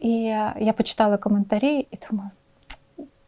[0.00, 0.12] і
[0.60, 2.30] я почитала коментарі і думаю,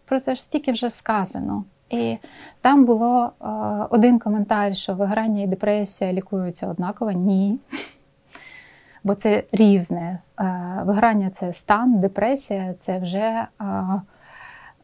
[0.05, 1.65] про це ж стільки вже сказано.
[1.91, 2.17] І
[2.61, 3.47] там було е,
[3.91, 7.13] один коментар, що виграння і депресія лікуються однаково.
[7.13, 7.59] Ні.
[9.05, 10.19] Бо це різне.
[10.41, 14.01] Е, виграння це стан, депресія це вже, е,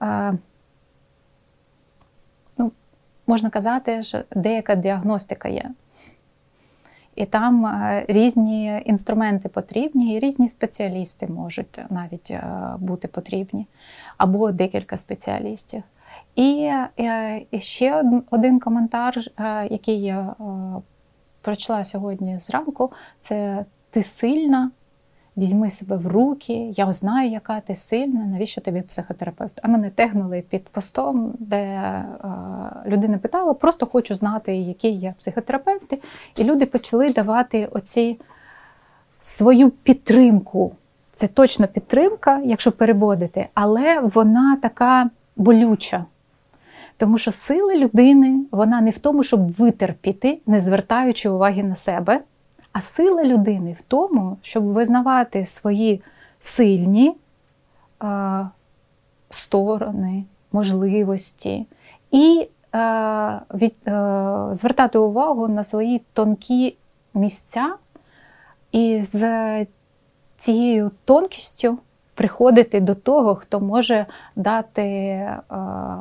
[0.02, 0.34] е,
[2.58, 2.72] ну,
[3.26, 5.70] можна казати, що деяка діагностика є.
[7.18, 12.44] І там е, різні інструменти потрібні, і різні спеціалісти можуть навіть е,
[12.78, 13.66] бути потрібні,
[14.16, 15.82] або декілька спеціалістів.
[16.34, 19.18] І е, ще один коментар,
[19.70, 20.34] який я
[21.42, 24.70] прочла сьогодні зранку, це ти сильна,
[25.38, 29.52] візьми себе в руки, я знаю, яка ти сильна, навіщо тобі психотерапевт?
[29.62, 32.04] А мене тегнули під постом, де е,
[32.86, 35.98] людина питала, просто хочу знати, які є психотерапевти.
[36.36, 38.20] І люди почали давати оці
[39.20, 40.72] свою підтримку.
[41.12, 46.04] Це точно підтримка, якщо переводити, але вона така болюча.
[46.96, 52.20] Тому що сила людини вона не в тому, щоб витерпіти, не звертаючи уваги на себе.
[52.72, 56.02] А сила людини в тому, щоб визнавати свої
[56.40, 57.16] сильні
[58.02, 58.48] е,
[59.30, 61.66] сторони, можливості
[62.10, 62.78] і е,
[63.54, 66.76] від, е, звертати увагу на свої тонкі
[67.14, 67.74] місця,
[68.72, 69.66] і з
[70.38, 71.78] цією тонкістю
[72.14, 74.06] приходити до того, хто може
[74.36, 75.38] дати е,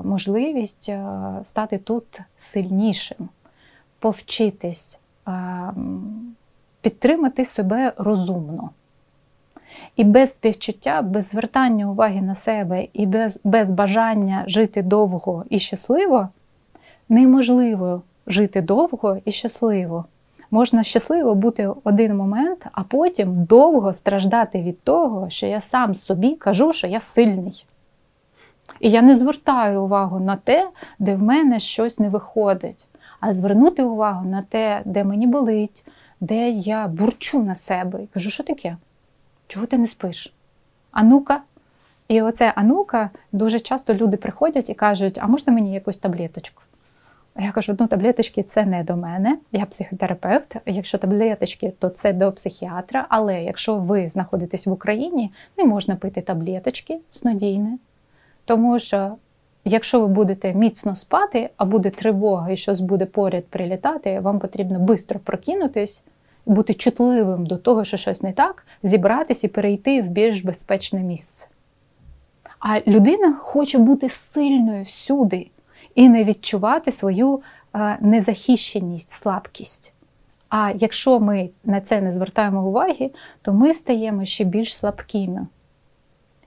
[0.03, 1.05] можливість е,
[1.43, 3.29] стати тут сильнішим,
[3.99, 4.99] повчитись.
[5.27, 5.73] Е,
[6.87, 8.69] підтримати себе розумно.
[9.95, 15.59] І без співчуття, без звертання уваги на себе і без, без бажання жити довго і
[15.59, 16.27] щасливо
[17.09, 20.05] неможливо жити довго і щасливо.
[20.51, 26.35] Можна щасливо бути один момент, а потім довго страждати від того, що я сам собі
[26.35, 27.65] кажу, що я сильний.
[28.79, 30.69] І я не звертаю увагу на те,
[30.99, 32.87] де в мене щось не виходить,
[33.19, 35.83] а звернути увагу на те, де мені болить,
[36.19, 38.77] де я бурчу на себе і кажу, що таке?
[39.47, 40.33] Чого ти не спиш?
[40.91, 41.41] А ну-ка.
[42.07, 46.61] І оце анука дуже часто люди приходять і кажуть, а можна мені якусь таблеточку?
[47.39, 50.55] Я кажу, ну таблеточки це не до мене, я психотерапевт.
[50.65, 53.05] Якщо таблеточки, то це до психіатра.
[53.09, 57.77] Але якщо ви знаходитесь в Україні, не можна пити таблеточки снодійне.
[58.45, 59.15] Тому що,
[59.67, 64.85] якщо ви будете міцно спати, а буде тривога і щось буде поряд прилітати, вам потрібно
[64.85, 66.01] швидко прокинутись,
[66.45, 71.47] бути чутливим до того, що щось не так, зібратись і перейти в більш безпечне місце.
[72.59, 75.47] А людина хоче бути сильною всюди
[75.95, 77.41] і не відчувати свою
[77.75, 79.93] е, незахищеність, слабкість.
[80.49, 83.11] А якщо ми на це не звертаємо уваги,
[83.41, 85.47] то ми стаємо ще більш слабкими.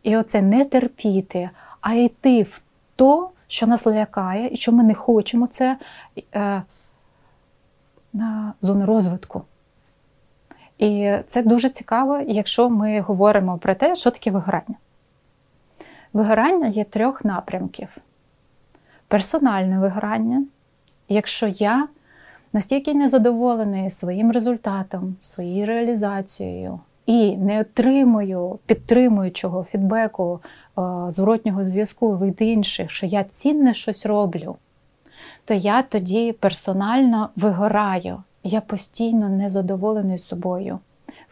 [0.03, 1.51] І оце не терпіти,
[1.81, 2.63] а йти в
[3.01, 5.79] то, що нас лякає, і що ми не хочемо, це
[6.35, 6.63] е,
[8.13, 9.43] на зону розвитку.
[10.79, 14.75] І це дуже цікаво, якщо ми говоримо про те, що таке вигорання.
[16.13, 17.97] Вигорання є трьох напрямків:
[19.09, 20.45] персональне вигорання,
[21.09, 21.89] якщо я
[22.53, 26.81] настільки незадоволений своїм результатом, своєю реалізацією
[27.11, 30.41] і не отримую підтримуючого фідбеку,
[30.79, 34.57] е, зворотнього зв'язку від інших, що я цінне щось роблю,
[35.45, 38.23] то я тоді персонально вигораю.
[38.45, 40.79] Я постійно незадоволений собою.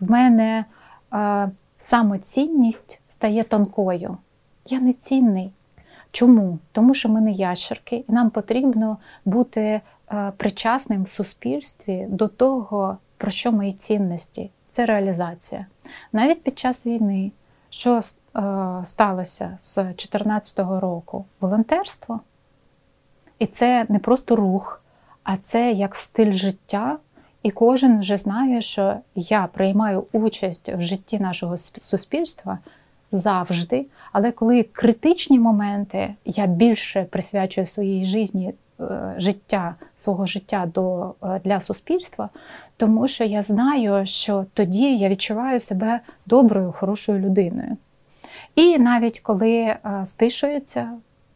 [0.01, 0.64] В мене
[1.12, 4.16] е, самоцінність стає тонкою.
[4.66, 5.51] Я не цінний.
[6.11, 6.59] Чому?
[6.72, 12.99] Тому що ми не ящерки, і нам потрібно бути е, причасним в суспільстві до того,
[13.16, 14.51] про що мої цінності.
[14.79, 15.66] Це реалізація.
[16.12, 17.33] Навіть під час війни,
[17.70, 18.03] що е,
[18.85, 22.20] сталося з 2014 року, волонтерство.
[23.39, 24.83] І це не просто рух,
[25.22, 26.99] а це як стиль життя.
[27.43, 32.59] І кожен вже знає, що я приймаю участь в житті нашого суспільства
[33.12, 33.87] завжди.
[34.12, 41.41] Але коли критичні моменти я більше присвячую своїй житті, е, життя, свого життя до, е,
[41.45, 42.29] для суспільства,
[42.79, 47.76] тому що я знаю, що тоді я відчуваю себе доброю, хорошою людиною.
[48.55, 50.91] І навіть коли е, стишуються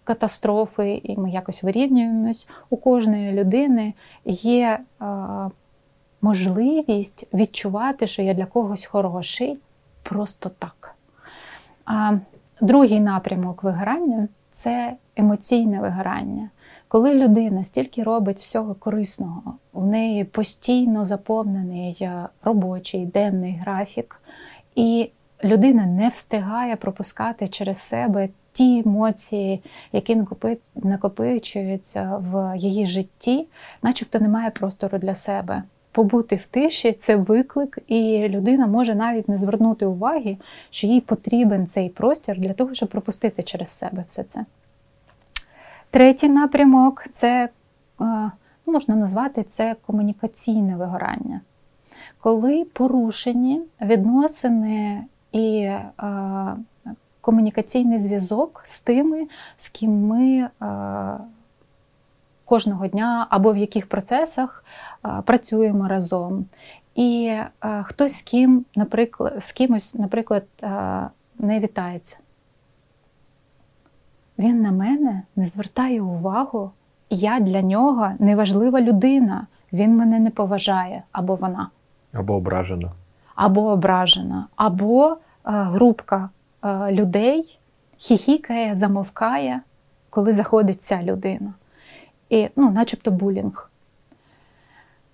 [0.04, 4.78] катастрофи, і ми якось вирівнюємось, у кожної людини є
[6.22, 9.58] можливість відчувати, що я для когось хороший
[10.02, 10.94] просто так.
[12.60, 16.50] Другий напрямок вигорання це емоційне вигорання.
[16.92, 22.08] Коли людина стільки робить всього корисного, у неї постійно заповнений
[22.42, 24.20] робочий денний графік,
[24.74, 25.10] і
[25.44, 29.62] людина не встигає пропускати через себе ті емоції,
[29.92, 30.22] які
[30.74, 33.46] накопичуються в її житті,
[33.82, 35.62] начебто немає простору для себе
[35.92, 40.36] побути в тиші це виклик, і людина може навіть не звернути уваги,
[40.70, 44.44] що їй потрібен цей простір для того, щоб пропустити через себе все це.
[45.92, 47.48] Третій напрямок це
[48.00, 48.30] е,
[48.66, 51.40] можна назвати це комунікаційне вигорання.
[52.20, 55.90] Коли порушені відносини і е,
[57.20, 59.26] комунікаційний зв'язок з тими,
[59.56, 60.50] з ким ми е,
[62.44, 64.64] кожного дня або в яких процесах
[65.24, 66.46] працюємо разом.
[66.94, 67.36] І
[67.82, 70.44] хтось з ким, наприклад, з кимось, наприклад,
[71.38, 72.18] не вітається.
[74.38, 76.70] Він на мене не звертає увагу,
[77.10, 79.46] я для нього неважлива людина.
[79.72, 81.68] Він мене не поважає, або вона.
[82.12, 82.92] Або ображена.
[83.34, 86.28] Або ображена, або групка
[86.90, 87.58] людей
[87.96, 89.60] хіхікає, замовкає,
[90.10, 91.52] коли заходить ця людина
[92.32, 93.70] і ну, начебто булінг.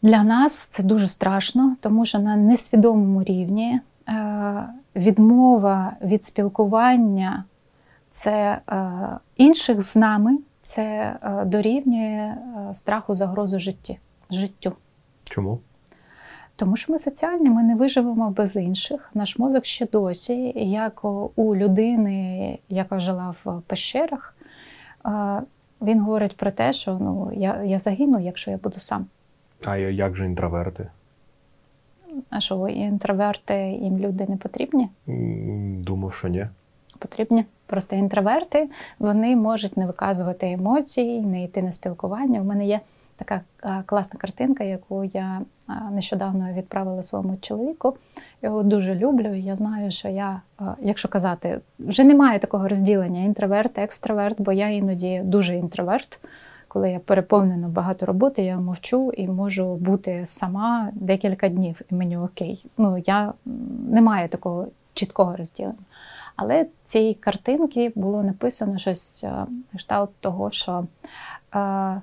[0.03, 4.64] Для нас це дуже страшно, тому що на несвідомому рівні е,
[4.97, 7.45] відмова від спілкування
[8.19, 8.83] це е,
[9.37, 12.35] інших з нами, це е, дорівнює
[12.73, 13.99] страху загрозу житті,
[14.31, 14.73] життю.
[15.25, 15.59] Чому?
[16.57, 19.11] Тому що ми соціальні, ми не виживемо без інших.
[19.14, 21.05] Наш мозок ще досі, як
[21.37, 24.35] у людини, яка жила в пещерах,
[25.83, 29.07] він говорить про те, що ну, я я загину, якщо я буду сам.
[29.64, 30.89] А як же інтроверти?
[32.31, 34.89] А що, інтроверти їм люди не потрібні?
[35.85, 36.47] Думав, що ні.
[36.99, 37.45] Потрібні.
[37.69, 42.41] Просто інтроверти вони можуть не виказувати емоцій, не йти на спілкування.
[42.41, 42.81] У мене є
[43.16, 43.41] така
[43.87, 45.41] класна картинка, яку я
[45.93, 47.97] нещодавно відправила своєму чоловіку.
[48.43, 49.35] Його дуже люблю.
[49.35, 50.41] Я знаю, що я,
[50.81, 56.19] якщо казати, вже немає такого розділення інтроверт, екстраверт, бо я іноді дуже інтроверт.
[56.69, 62.16] Коли я переповнена багато роботи, я мовчу і можу бути сама декілька днів, і мені
[62.16, 62.64] окей.
[62.79, 63.33] Ну я
[63.91, 65.75] немає такого чіткого розділення.
[66.39, 69.24] Але цій картинці було написано щось
[69.76, 70.84] кшталт того, що
[71.55, 72.01] е,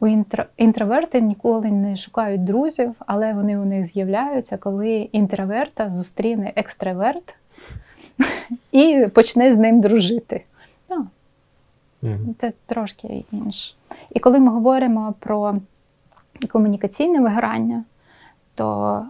[0.00, 6.52] у інтро, інтроверти ніколи не шукають друзів, але вони у них з'являються, коли інтроверта зустріне
[6.56, 7.34] екстраверт
[8.72, 10.44] і почне з ним дружити.
[10.90, 11.06] Ну,
[12.38, 13.74] Це трошки інше.
[14.10, 15.56] І коли ми говоримо про
[16.48, 17.84] комунікаційне вигорання,
[18.54, 19.02] то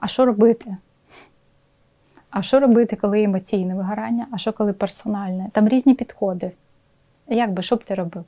[0.00, 0.76] а що робити?
[2.30, 5.50] А що робити, коли емоційне вигорання, а що коли персональне?
[5.52, 6.50] Там різні підходи.
[7.28, 8.24] Як би, що б ти робив,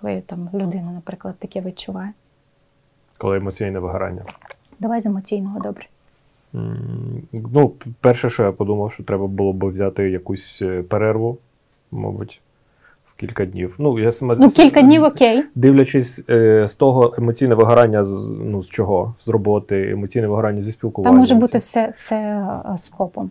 [0.00, 2.12] коли там людина, наприклад, таке відчуває?
[3.18, 4.22] Коли емоційне вигорання?
[4.78, 5.86] Давай з емоційного добре.
[7.32, 11.38] Ну, перше, що я подумав, що треба було б взяти якусь е, перерву,
[11.90, 12.40] мабуть
[13.20, 13.74] кілька днів.
[13.78, 15.44] Ну, я саме ну, кілька днів окей.
[15.54, 19.14] Дивлячись е, з того емоційне вигорання з ну, з чого?
[19.18, 21.10] З роботи, емоційне вигорання зі спілкування.
[21.10, 22.46] Там може бути все все
[22.76, 23.30] скопом.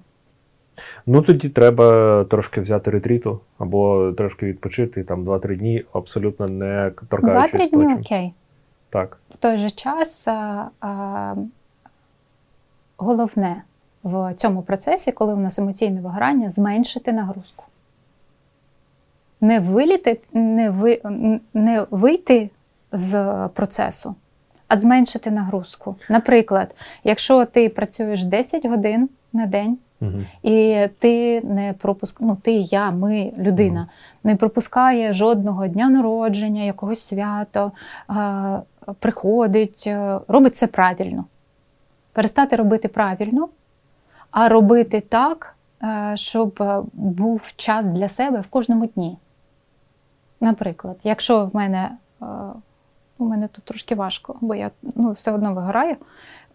[1.05, 7.61] Ну тоді треба трошки взяти ретріту або трошки відпочити там 2-3 дні, абсолютно не торкаючись.
[7.61, 8.33] 2-3 дні окей.
[8.89, 9.17] Так.
[9.29, 11.35] В той же час а, а,
[12.97, 13.63] головне
[14.03, 17.63] в цьому процесі, коли у нас емоційне вигорання, зменшити нагрузку
[19.41, 21.01] не виліти, не, ви,
[21.53, 22.49] не вийти
[22.91, 24.15] з процесу,
[24.67, 25.95] а зменшити нагрузку.
[26.09, 30.13] Наприклад, якщо ти працюєш 10 годин на день, угу.
[30.43, 32.21] і ти не пропуск...
[32.21, 33.89] ну ти, я, ми, людина, угу.
[34.23, 37.71] не пропускає жодного дня народження, якогось свято,
[38.07, 38.59] а,
[38.99, 39.89] приходить,
[40.27, 41.25] робить це правильно.
[42.13, 43.49] Перестати робити правильно,
[44.31, 45.55] а робити так,
[46.15, 46.63] щоб
[46.93, 49.17] був час для себе в кожному дні.
[50.41, 52.25] Наприклад, якщо в мене е,
[53.17, 55.95] у мене тут трошки важко, бо я ну, все одно вигораю,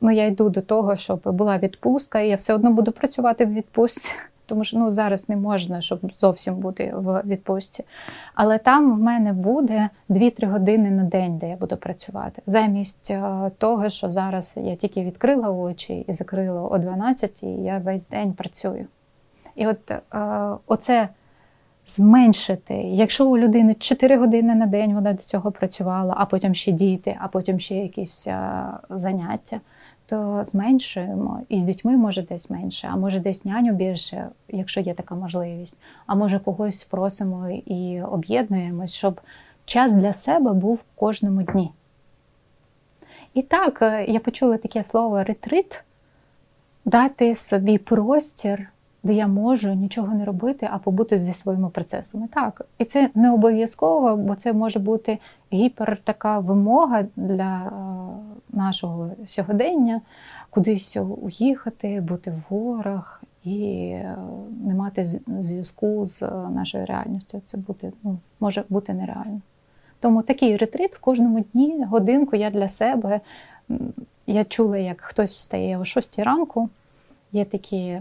[0.00, 3.52] ну я йду до того, щоб була відпустка, і я все одно буду працювати в
[3.52, 4.14] відпустці,
[4.46, 7.84] тому що ну, зараз не можна, щоб зовсім бути в відпустці.
[8.34, 12.42] Але там в мене буде 2-3 години на день, де я буду працювати.
[12.46, 17.78] Замість е, того, що зараз я тільки відкрила очі і закрила о 12, і я
[17.78, 18.86] весь день працюю.
[19.54, 20.00] І от е,
[20.66, 21.08] оце
[21.86, 22.74] зменшити.
[22.74, 27.16] Якщо у людини 4 години на день вона до цього працювала, а потім ще діти,
[27.20, 28.28] а потім ще якісь
[28.90, 29.60] заняття,
[30.06, 31.40] то зменшуємо.
[31.48, 35.76] І з дітьми може десь менше, а може десь няню більше, якщо є така можливість.
[36.06, 39.20] А може когось просимо і об'єднуємось, щоб
[39.64, 41.70] час для себе був в кожному дні.
[43.34, 45.84] І так, е, я почула таке слово ретрит,
[46.84, 48.68] дати собі простір
[49.04, 52.28] де я можу нічого не робити, а побути зі своїми процесами.
[52.34, 55.18] Так, і це не обов'язково, бо це може бути
[55.52, 60.00] гіпер така вимога для е, нашого сьогодення,
[60.50, 63.60] кудись уїхати, бути в горах і
[63.94, 64.16] е,
[64.64, 65.06] не мати
[65.40, 67.42] зв'язку з нашою реальністю.
[67.46, 69.40] Це бути, ну, може бути нереально.
[70.00, 73.20] Тому такий ретрит в кожному дні, годинку я для себе.
[74.26, 76.68] Я чула, як хтось встає о 6 ранку
[77.34, 78.00] є такі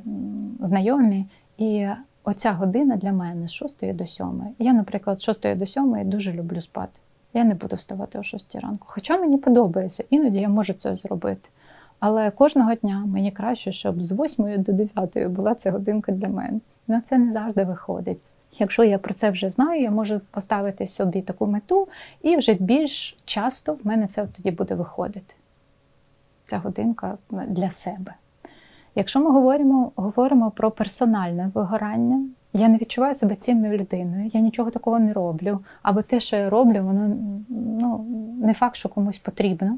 [0.60, 1.26] знайомі,
[1.58, 1.88] і
[2.24, 4.28] оця година для мене з 6 до 7.
[4.60, 7.00] Я, наприклад, з 6 до 7 дуже люблю спати.
[7.34, 8.86] Я не буду вставати о 6 ранку.
[8.90, 11.50] Хоча мені подобається, іноді я можу це зробити.
[12.00, 16.60] Але кожного дня мені краще, щоб з 8 до 9 була ця годинка для мене.
[16.88, 18.20] Ну це не завжди виходить.
[18.60, 21.88] Якщо я про це вже знаю, я можу поставити собі таку мету,
[22.22, 25.36] і вже більш часто в мене це тоді буде виходити.
[26.46, 27.18] Ця годинка
[27.48, 28.14] для себе.
[28.96, 34.70] Якщо ми говоримо говоримо про персональне вигорання, я не відчуваю себе цінною людиною, я нічого
[34.72, 35.60] такого не роблю.
[35.82, 37.16] Або те, що я роблю, воно
[37.50, 38.06] ну,
[38.42, 39.78] не факт, що комусь потрібно.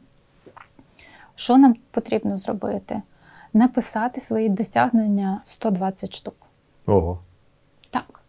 [1.35, 3.01] Що нам потрібно зробити?
[3.53, 6.35] Написати свої досягнення 120 штук.
[6.85, 7.19] Ого.
[7.89, 8.19] Так.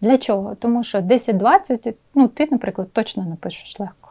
[0.00, 0.54] Для чого?
[0.54, 4.10] Тому що 10-20, ну, ти, наприклад, точно напишеш легко.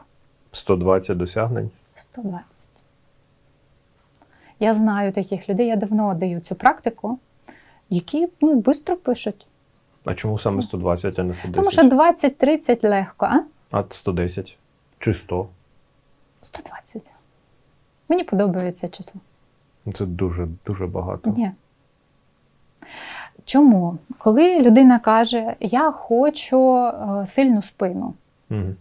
[0.52, 1.70] 120 досягнень?
[1.96, 2.55] 120.
[4.60, 7.20] Я знаю таких людей, я давно даю цю практику,
[7.90, 9.48] які ну, швидко пишуть.
[10.06, 11.56] А чому саме 120, а не 110?
[11.56, 13.40] Тому що 20-30 легко, а?
[13.72, 14.58] А 110
[15.00, 15.48] чи 100?
[16.42, 17.02] 120.
[18.10, 19.22] Мені подобається число.
[19.94, 21.34] Це дуже дуже багато.
[21.38, 21.52] Ні.
[23.46, 23.98] Чому?
[24.18, 28.14] Коли людина каже, я хочу е, сильну спину,
[28.50, 28.76] угу.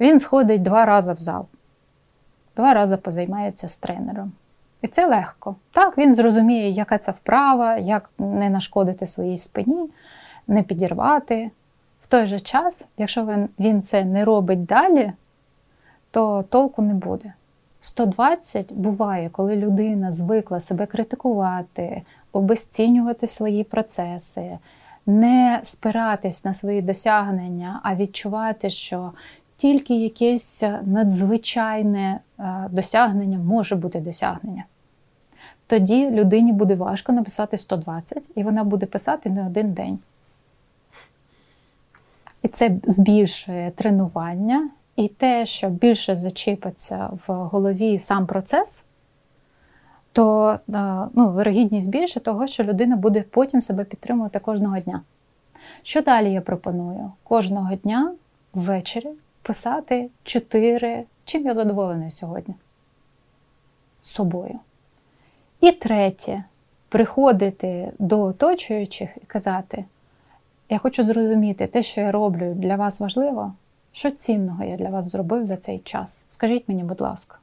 [0.00, 1.46] він сходить два рази в зал,
[2.56, 4.32] два рази позаймається з тренером.
[4.82, 5.56] І це легко.
[5.72, 9.90] Так, він зрозуміє, яка це вправа, як не нашкодити своїй спині,
[10.46, 11.50] не підірвати.
[12.00, 15.12] В той же час, якщо він, він це не робить далі,
[16.10, 17.32] то толку не буде.
[17.80, 22.02] 120 буває, коли людина звикла себе критикувати,
[22.32, 24.58] обесцінювати свої процеси,
[25.06, 29.12] не спиратись на свої досягнення, а відчувати, що
[29.56, 34.64] тільки якесь надзвичайне е, досягнення може бути досягнення.
[35.70, 39.98] Тоді людині буде важко написати 120, і вона буде писати не один день.
[42.42, 48.82] І це збільшує тренування, і те, що більше зачіпиться в голові сам процес,
[50.12, 50.58] то е,
[51.14, 55.02] ну, вирогідність більше того, що людина буде потім себе підтримувати кожного дня.
[55.82, 57.12] Що далі я пропоную?
[57.22, 58.12] Кожного дня
[58.54, 59.10] ввечері
[59.42, 62.54] писати чотири, чим я задоволений сьогодні
[64.00, 64.58] з собою.
[65.60, 66.44] І третє
[66.88, 69.84] приходити до оточуючих і казати:
[70.68, 73.52] я хочу зрозуміти, те, що я роблю, для вас важливо,
[73.92, 76.26] що цінного я для вас зробив за цей час.
[76.30, 77.38] Скажіть мені, будь ласка,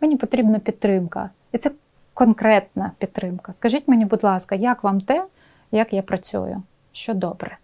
[0.00, 1.30] мені потрібна підтримка.
[1.52, 1.70] І це
[2.14, 3.52] конкретна підтримка.
[3.52, 5.24] Скажіть мені, будь ласка, як вам те,
[5.72, 6.62] як я працюю?
[6.92, 7.58] Що добре?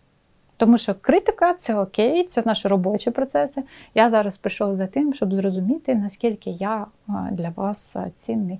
[0.57, 3.62] Тому що критика це окей, це наші робочі процеси.
[3.95, 6.86] Я зараз прийшов за тим, щоб зрозуміти, наскільки я
[7.30, 8.59] для вас цінний.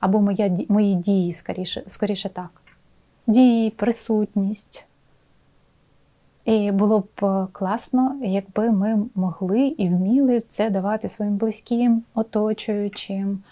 [0.00, 2.50] Або моя, мої дії, скоріше, скоріше так.
[3.26, 4.84] Дії, присутність.
[6.44, 13.42] І було б класно, якби ми могли і вміли це давати своїм близьким, оточуючим,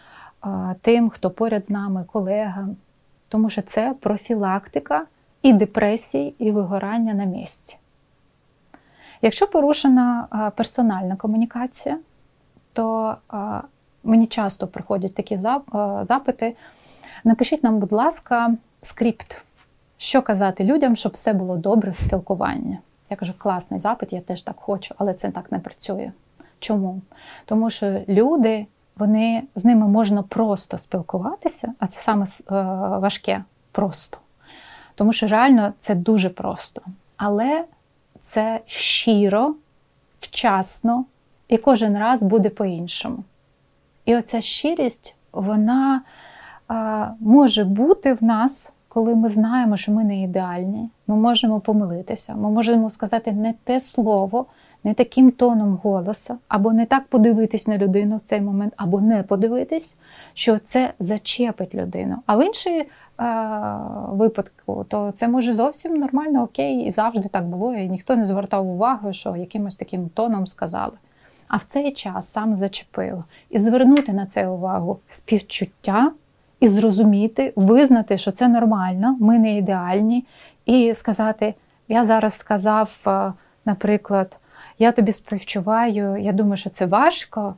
[0.81, 2.77] тим, хто поряд з нами, колегам.
[3.29, 5.07] Тому що це профілактика
[5.43, 7.77] і депресії, і вигорання на місці.
[9.23, 11.99] Якщо порушена персональна комунікація,
[12.73, 13.17] то
[14.05, 15.39] мені часто приходять такі
[16.03, 16.57] запити.
[17.25, 19.43] Напишіть нам, будь ласка, скрипт,
[19.97, 22.79] що казати людям, щоб все було добре в спілкуванні.
[23.11, 26.13] Я кажу, класний запит, я теж так хочу, але це так не працює.
[26.59, 27.01] Чому?
[27.45, 32.27] Тому що люди, вони з ними можна просто спілкуватися, а це саме
[32.99, 34.19] важке просто.
[34.95, 36.83] Тому що реально це дуже просто.
[37.17, 37.65] Але
[38.23, 39.55] це щиро,
[40.21, 41.05] вчасно
[41.49, 43.25] і кожен раз буде по-іншому.
[44.05, 46.03] І оця щирість, вона
[46.69, 50.89] а, може бути в нас, коли ми знаємо, що ми не ідеальні.
[51.07, 54.47] Ми можемо помилитися, ми можемо сказати не те слово,
[54.85, 59.23] не таким тоном голоса, або не так подивитись на людину в цей момент, або не
[59.23, 59.97] подивитись,
[60.35, 62.17] що це зачепить людину.
[62.27, 62.87] А в іншій е,
[64.09, 68.69] випадку, то це може зовсім нормально, окей, і завжди так було, і ніхто не звертав
[68.69, 70.93] увагу, що якимось таким тоном сказали.
[71.49, 73.25] А в цей час сам зачепило.
[73.51, 76.13] І звернути на це увагу співчуття
[76.61, 80.27] і зрозуміти, визнати, що це нормально, ми не ідеальні,
[80.67, 81.55] і сказати:
[81.89, 83.33] я зараз сказав, е,
[83.65, 84.37] наприклад,
[84.79, 87.55] я тобі співчуваю, я думаю, що це важко,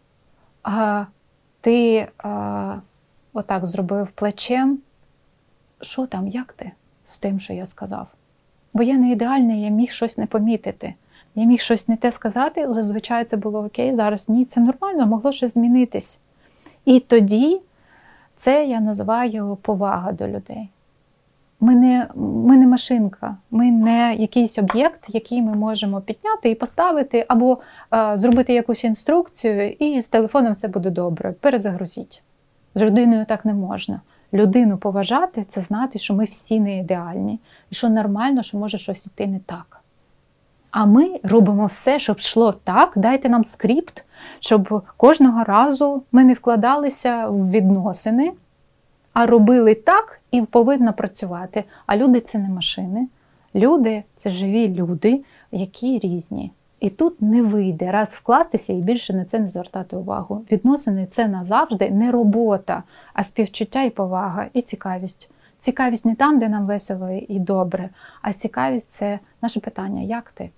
[0.63, 1.05] а
[1.61, 2.77] ти а,
[3.33, 4.79] отак зробив плечем.
[5.81, 6.73] Що там, як ти
[7.05, 8.07] з тим, що я сказав?
[8.73, 10.95] Бо я не ідеальний, я міг щось не помітити.
[11.39, 15.07] Я міг щось не те сказати, але зазвичай це було окей, зараз ні, це нормально,
[15.07, 16.21] могло щось змінитись.
[16.85, 17.61] І тоді
[18.37, 20.69] це я називаю повага до людей.
[21.61, 27.25] Ми не ми не машинка, ми не якийсь об'єкт, який ми можемо підняти і поставити,
[27.29, 27.59] або
[27.95, 31.33] е, зробити якусь інструкцію, і з телефоном все буде добре.
[31.33, 32.23] Перезагрузіть.
[32.75, 34.01] З людиною так не можна.
[34.33, 39.07] Людину поважати це знати, що ми всі не ідеальні, і що нормально, що може щось
[39.07, 39.76] іти не так.
[40.79, 42.93] А ми робимо все, щоб йшло так.
[42.97, 44.05] Дайте нам скрипт,
[44.41, 48.33] щоб кожного разу ми не вкладалися в відносини
[49.17, 51.65] а робили так і повинна працювати.
[51.87, 53.09] А люди це не машини.
[53.55, 56.53] Люди це живі люди, які різні.
[56.81, 60.45] І тут не вийде раз вкластися і більше на це не звертати увагу.
[60.53, 62.83] Відносини це назавжди не робота,
[63.15, 65.31] а співчуття і повага, і цікавість.
[65.61, 67.89] Цікавість не там, де нам весело і добре,
[68.23, 70.51] а цікавість це наше питання: як ти?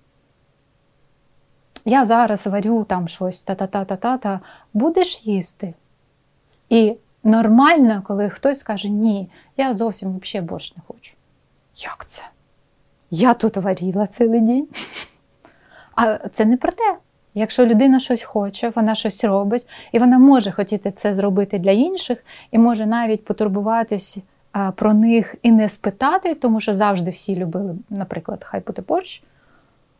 [1.85, 4.39] Я зараз варю там щось, та-та-та-та-та,
[4.73, 5.73] будеш їсти.
[6.69, 11.13] І Нормально, коли хтось каже, ні, я зовсім взагалі борщ не хочу.
[11.75, 12.23] Як це?
[13.11, 14.67] Я тут варіла цілий день.
[15.95, 16.97] А це не про те.
[17.33, 22.25] Якщо людина щось хоче, вона щось робить, і вона може хотіти це зробити для інших,
[22.51, 24.17] і може навіть потурбуватись
[24.75, 29.23] про них і не спитати, тому що завжди всі любили, наприклад, хай буде борщ,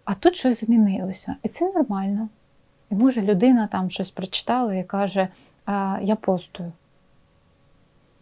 [0.10, 1.36] а тут щось змінилося.
[1.44, 2.30] І це нормально.
[2.92, 5.28] І може людина там щось прочитала і каже,
[6.02, 6.72] я постую.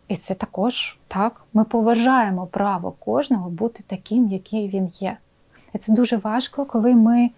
[0.08, 1.42] І це також так.
[1.54, 5.18] Ми поважаємо право кожного бути таким, який він є.
[5.74, 7.30] І це дуже важко, коли ми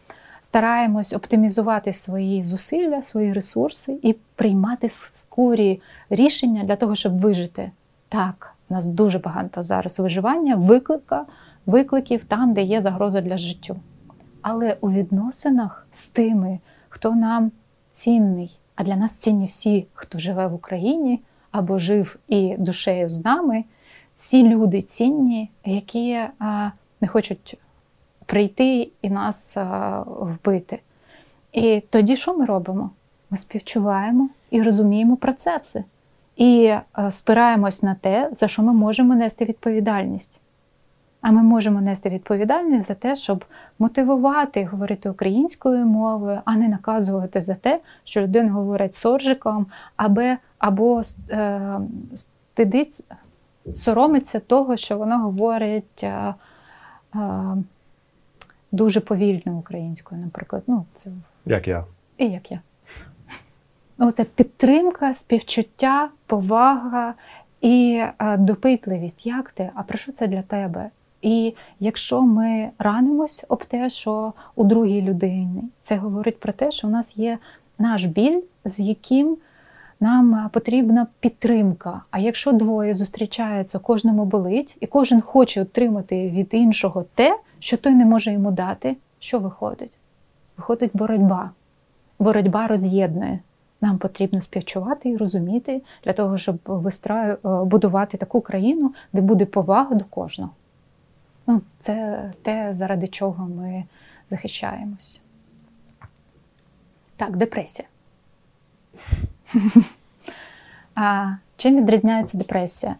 [0.43, 7.71] стараємось оптимізувати свої зусилля, свої ресурси і приймати скорі рішення для того, щоб вижити.
[8.07, 11.25] Так, у нас дуже багато зараз виживання, виклика,
[11.65, 13.75] викликів там, де є загроза для життя.
[14.41, 16.59] Але у відносинах з тими,
[16.89, 17.51] хто нам
[17.91, 21.21] цінний, а для нас цінні всі, хто живе в Україні
[21.51, 23.63] або жив і душею з нами,
[24.15, 26.19] всі люди цінні, які
[27.01, 27.57] не хочуть
[28.25, 29.57] прийти і нас
[30.05, 30.79] вбити.
[31.51, 32.89] І тоді що ми робимо?
[33.29, 35.83] Ми співчуваємо і розуміємо процеси,
[36.35, 36.73] і
[37.09, 40.39] спираємось на те, за що ми можемо нести відповідальність.
[41.21, 43.45] А ми можемо нести відповідальність за те, щоб
[43.79, 49.65] мотивувати говорити українською мовою, а не наказувати за те, що людина говорить соржиком,
[49.95, 50.21] або
[50.59, 51.79] або е,
[52.15, 53.03] стидить,
[53.75, 56.33] соромиться того, що вона говорить е,
[57.15, 57.19] е,
[58.71, 60.63] дуже повільно українською, наприклад.
[60.67, 61.11] Ну, це...
[61.45, 61.85] Як я.
[62.17, 62.59] І як я.
[63.97, 67.13] Оце підтримка, співчуття, повага
[67.61, 69.25] і е, допитливість.
[69.25, 69.69] Як ти?
[69.75, 70.89] А про що це для тебе?
[71.21, 76.87] І якщо ми ранимось об те, що у другій людині це говорить про те, що
[76.87, 77.37] у нас є
[77.79, 79.37] наш біль, з яким
[79.99, 82.01] нам потрібна підтримка.
[82.11, 87.95] А якщо двоє зустрічаються, кожному болить, і кожен хоче отримати від іншого те, що той
[87.95, 89.91] не може йому дати, що виходить?
[90.57, 91.51] Виходить боротьба.
[92.19, 93.39] Боротьба роз'єднує.
[93.81, 99.95] Нам потрібно співчувати і розуміти для того, щоб вистраю, будувати таку країну, де буде повага
[99.95, 100.51] до кожного.
[101.49, 103.83] Ну, Це те, заради чого ми
[104.27, 105.21] захищаємось.
[107.15, 107.87] Так, депресія.
[110.95, 112.95] А Чим відрізняється депресія?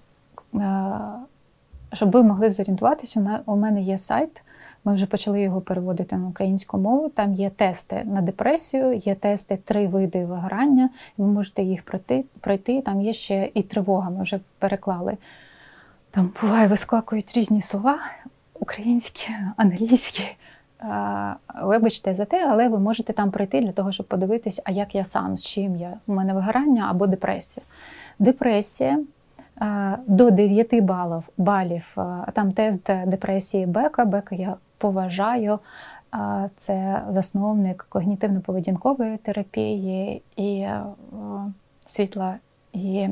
[1.94, 4.44] Щоб ви могли зорієнтуватися, у мене є сайт.
[4.84, 7.10] Ми вже почали його переводити на українську мову.
[7.10, 12.26] Там є тести на депресію, є тести три види вигорання, ви можете їх пройти.
[12.40, 12.82] пройти.
[12.82, 14.10] Там є ще і тривога.
[14.10, 15.18] Ми вже переклали.
[16.12, 18.00] Там буває, вискакують різні слова
[18.60, 20.24] українські, англійські.
[21.64, 25.06] Вибачте за те, але ви можете там прийти для того, щоб подивитись, а як я
[25.06, 25.94] сам, з чим я.
[26.08, 27.66] У мене вигорання або депресія.
[28.20, 29.00] Депресія
[30.08, 31.98] до 9 балів, балів
[32.34, 34.06] там тест депресії Бека.
[34.06, 35.60] Бека я поважаю.
[36.58, 40.68] Це засновник когнітивно-поведінкової терапії і
[41.88, 42.36] світла
[42.74, 43.08] і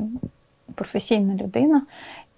[0.74, 1.82] професійна людина.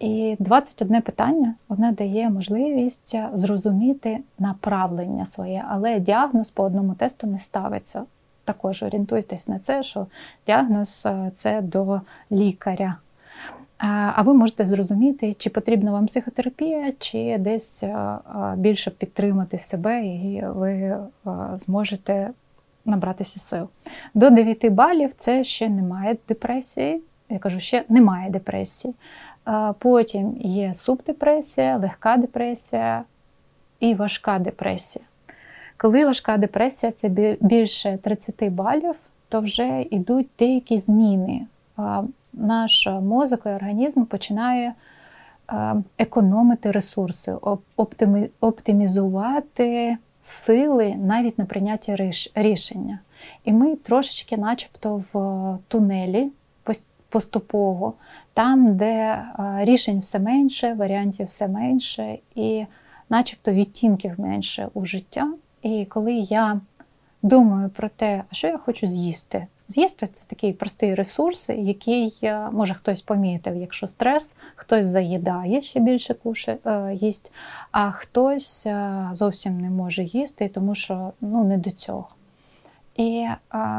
[0.01, 7.39] І 21 питання воно дає можливість зрозуміти направлення своє, але діагноз по одному тесту не
[7.39, 8.05] ставиться.
[8.45, 10.07] Також орієнтуйтесь на це, що
[10.47, 12.01] діагноз е, це до
[12.33, 12.97] лікаря.
[13.79, 18.19] А ви можете зрозуміти, чи потрібна вам психотерапія, чи десь е, е,
[18.57, 20.99] більше підтримати себе, і ви
[21.55, 22.31] зможете
[22.85, 23.69] набратися сил.
[24.15, 27.03] До 9 балів це ще немає депресії.
[27.31, 28.95] Я кажу, ще немає депресії.
[29.79, 33.05] Потім є субдепресія, легка депресія
[33.81, 35.05] і важка депресія.
[35.77, 38.95] Коли важка депресія це більше 30 балів,
[39.29, 41.47] то вже йдуть деякі зміни.
[42.33, 44.75] Наш мозок і організм починає
[45.99, 47.37] економити ресурси,
[48.41, 51.97] оптимізувати сили навіть на прийняття
[52.35, 52.99] рішення.
[53.45, 56.31] І ми трошечки, начебто, в тунелі
[57.11, 57.95] поступово,
[58.41, 59.25] там, де е,
[59.61, 62.67] рішень все менше, варіантів все менше, і
[63.11, 65.33] начебто відтінків менше у життя.
[65.63, 66.61] І коли я
[67.23, 69.47] думаю про те, що я хочу з'їсти.
[69.69, 75.81] З'їсти це такий простий ресурс, який е, може хтось помітив, якщо стрес, хтось заїдає ще
[75.81, 76.59] більше куше,
[76.95, 77.33] їсть,
[77.71, 82.09] а хтось е, зовсім не може їсти, тому що ну, не до цього.
[82.97, 83.27] І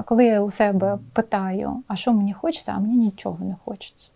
[0.05, 4.10] коли я у себе питаю, а що мені хочеться, а мені нічого не хочеться.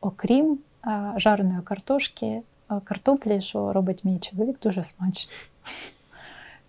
[0.00, 2.42] Окрім а, жареної картошки,
[2.84, 5.32] картоплі, що робить мій чоловік, дуже смачно.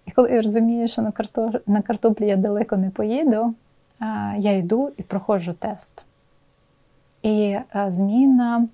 [0.06, 1.52] І коли я розумію, що на, карто...
[1.68, 3.54] на картоплі я далеко не поїду,
[4.00, 6.06] а, я йду і проходжу тест.
[7.24, 7.58] І
[7.88, 8.68] зміна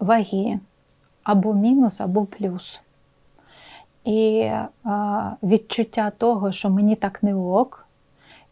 [0.00, 0.60] ваги
[1.22, 2.82] або мінус, або плюс.
[4.04, 4.50] І
[5.42, 7.86] відчуття того, що мені так не ок,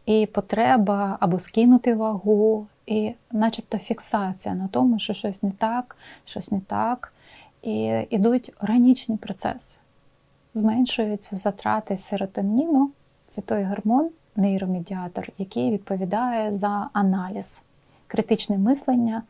[0.06, 6.52] і потреба або скинути вагу, і начебто фіксація на тому, що щось не так, щось
[6.52, 7.12] не так.
[7.62, 9.78] І йдуть органічні процеси.
[10.54, 12.90] Зменшуються затрати серотоніну,
[13.28, 17.64] це той гормон, нейромедіатор, який відповідає за аналіз.
[18.06, 19.22] Критичне мислення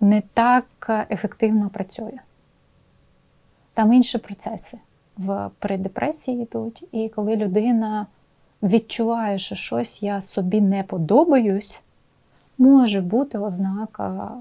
[0.00, 2.18] не так ефективно працює.
[3.74, 4.78] Там інші процеси
[5.16, 8.06] в при депресії йдуть, і коли людина
[8.62, 11.82] відчуває, що щось я собі не подобаюсь,
[12.58, 14.32] може бути ознака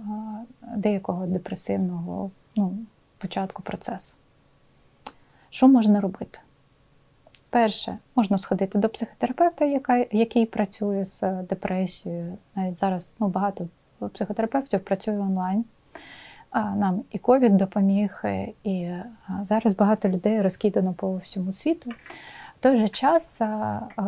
[0.76, 2.78] деякого депресивного ну,
[3.18, 4.18] початку процесу.
[5.50, 6.40] Що можна робити?
[7.50, 12.38] Перше, можна сходити до психотерапевта, яка, який працює з депресією.
[12.56, 13.68] Навіть зараз ну, багато
[14.14, 15.66] психотерапевтів працює онлайн.
[16.54, 18.24] Нам і ковід допоміг,
[18.64, 18.90] і
[19.44, 21.92] зараз багато людей розкидано по всьому світу.
[22.66, 23.42] Той же час,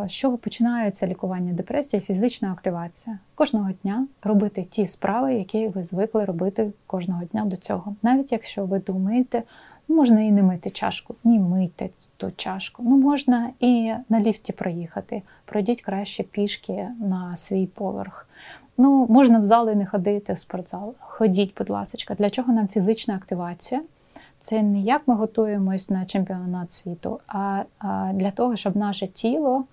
[0.08, 3.20] з чого починається лікування депресії, фізична активація.
[3.36, 7.95] Кожного дня робити ті справи, які ви звикли робити кожного дня до цього.
[8.03, 9.43] Навіть якщо ви думаєте,
[9.88, 12.84] ну, можна і не мити чашку, ні мити ту чашку.
[12.86, 15.22] Ну можна і на ліфті проїхати.
[15.45, 18.30] Пройдіть краще пішки на свій поверх.
[18.78, 20.95] Ну, можна в зали не ходити в спортзал.
[20.99, 22.16] Ходіть, будь ласка.
[22.16, 23.82] Для чого нам фізична активація?
[24.49, 27.63] Це не як ми готуємось на чемпіонат світу, а
[28.13, 29.63] для того, щоб наше тіло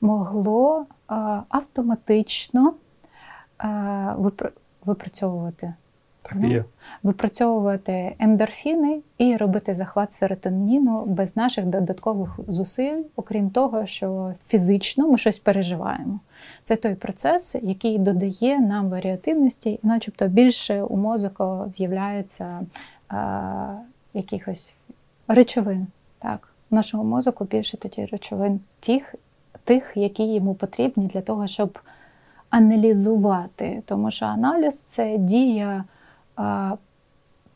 [0.00, 0.86] могло
[1.48, 2.74] автоматично
[4.84, 5.74] випрацьовувати
[6.22, 6.64] так є.
[7.02, 15.18] випрацьовувати ендорфіни і робити захват серотоніну без наших додаткових зусиль, окрім того, що фізично ми
[15.18, 16.20] щось переживаємо.
[16.62, 22.60] Це той процес, який додає нам варіативності, начебто більше у мозку з'являється
[24.14, 24.74] якихось
[25.28, 25.86] речовин.
[26.18, 29.14] Так, в нашому мозку більше тоді речовин тих,
[29.64, 31.78] тих, які йому потрібні для того, щоб
[32.50, 33.82] аналізувати.
[33.86, 35.84] Тому що аналіз це дія
[36.36, 36.76] а,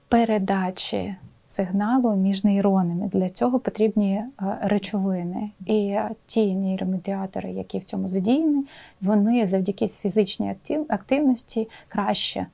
[0.09, 3.11] передачі сигналу між нейронами.
[3.12, 4.24] Для цього потрібні
[4.61, 5.50] речовини.
[5.66, 8.66] І ті нейромедіатори, які в цьому задіяні,
[9.00, 10.54] вони завдяки фізичній
[10.88, 12.46] активності краще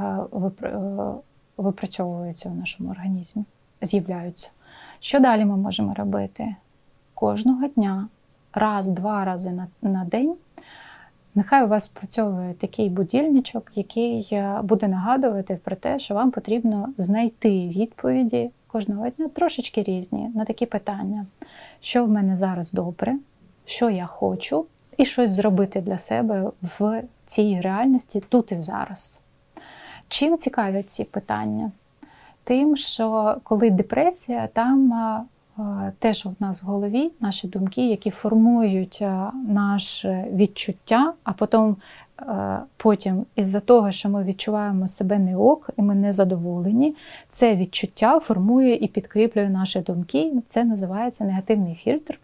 [0.00, 0.16] е,
[1.62, 3.44] випрацьовуються в нашому організмі,
[3.82, 4.50] з'являються.
[5.00, 6.56] Що далі ми можемо робити?
[7.14, 8.08] Кожного дня,
[8.52, 10.34] раз-два рази на, на день.
[11.34, 16.88] Нехай у вас спрацьовує такий будильничок, який е, буде нагадувати про те, що вам потрібно
[16.98, 21.26] знайти відповіді кожного дня трошечки різні на такі питання,
[21.80, 23.16] що в мене зараз добре,
[23.64, 29.20] що я хочу, і щось зробити для себе в цій реальності тут і зараз.
[30.12, 31.70] Чим цікавлять ці питання?
[32.44, 34.92] Тим, що коли депресія, там
[35.58, 39.04] е, те, що в нас в голові, наші думки, які формують
[39.48, 41.76] наше відчуття, а потім,
[42.76, 46.96] потім із-за того, що ми відчуваємо себе не ок, і ми не задоволені,
[47.30, 50.32] це відчуття формує і підкріплює наші думки.
[50.48, 52.18] Це називається негативний фільтр.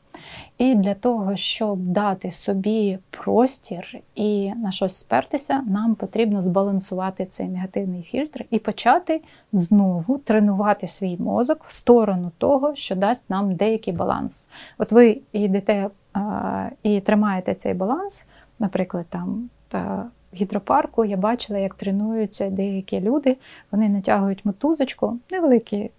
[0.59, 7.49] І для того, щоб дати собі простір і на щось спертися, нам потрібно збалансувати цей
[7.49, 9.21] негативний фільтр і почати
[9.53, 14.49] знову тренувати свій мозок в сторону того, що дасть нам деякий баланс.
[14.79, 18.27] От ви йдете а, і тримаєте цей баланс,
[18.59, 19.51] наприклад, там.
[19.69, 23.37] Та, в гідропарку я бачила, як тренуються деякі люди,
[23.71, 25.91] вони натягують мотузочку, невеликі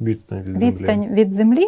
[0.00, 1.14] відстань від відстань землі.
[1.14, 1.66] від землі,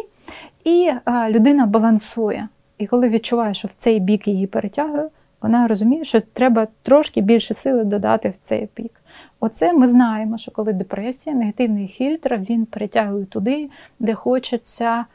[0.63, 2.47] і а, людина балансує.
[2.77, 5.09] І коли відчуває, що в цей бік її перетягує,
[5.41, 8.91] вона розуміє, що треба трошки більше сили додати в цей бік.
[9.39, 13.69] Оце ми знаємо, що коли депресія, негативний фільтр, він перетягує туди,
[13.99, 15.05] де хочеться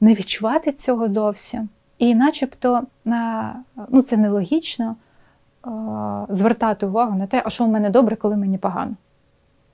[0.00, 1.68] не відчувати цього зовсім.
[1.98, 2.82] І начебто
[3.88, 4.96] ну, це нелогічно
[6.28, 8.92] звертати увагу на те, а що в мене добре, коли мені погано.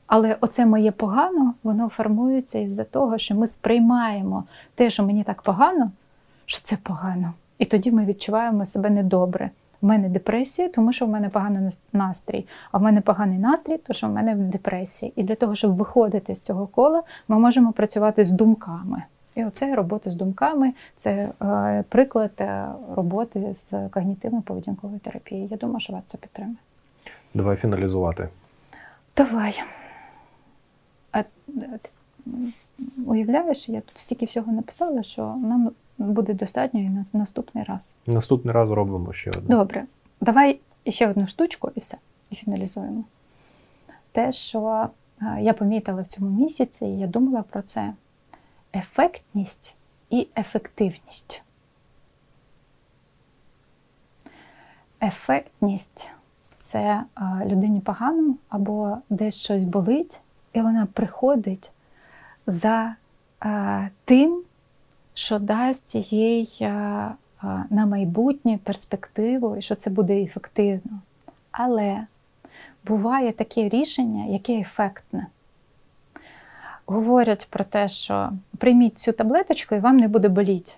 [0.09, 4.45] Але оце моє погано, воно формується із-за того, що ми сприймаємо
[4.75, 5.91] те, що мені так погано,
[6.47, 7.33] що це погано.
[7.59, 9.51] І тоді ми відчуваємо себе недобре.
[9.81, 12.47] У мене депресія, тому що в мене поганий настрій.
[12.73, 15.13] А в мене поганий настрій, тому що в мене депресія.
[15.17, 19.03] І для того, щоб виходити з цього кола, ми можемо працювати з думками.
[19.35, 22.65] І оце робота з думками це е, приклад е,
[22.97, 25.49] роботи з когнітивно-поведінковою терапією.
[25.51, 26.57] Я думаю, що вас це підтримує.
[27.35, 28.29] Давай фіналізувати.
[29.17, 29.63] Давай.
[31.13, 31.25] А
[33.07, 37.95] уявляєш, я тут стільки всього написала, що нам буде достатньо і на наступний раз.
[38.07, 39.57] Наступний раз робимо ще одне.
[39.57, 39.87] Добре.
[40.21, 41.97] Давай ще одну штучку і все.
[42.31, 43.05] І фіналізуємо.
[44.13, 44.89] Те, що
[45.41, 47.95] я помітила в цьому місяці, і я думала про це:
[48.75, 49.75] ефектність
[50.11, 51.43] і ефективність.
[55.03, 56.11] Ефектність
[56.61, 57.05] це
[57.45, 60.21] людині погано або десь щось болить,
[60.53, 61.71] і вона приходить
[62.47, 62.95] за
[64.05, 64.43] тим,
[65.15, 66.49] що дасть їй
[67.71, 71.01] на майбутнє перспективу і що це буде ефективно.
[71.51, 72.07] Але
[72.85, 75.27] буває таке рішення, яке ефектне.
[76.87, 80.73] Говорять про те, що прийміть цю таблеточку і вам не буде боліти.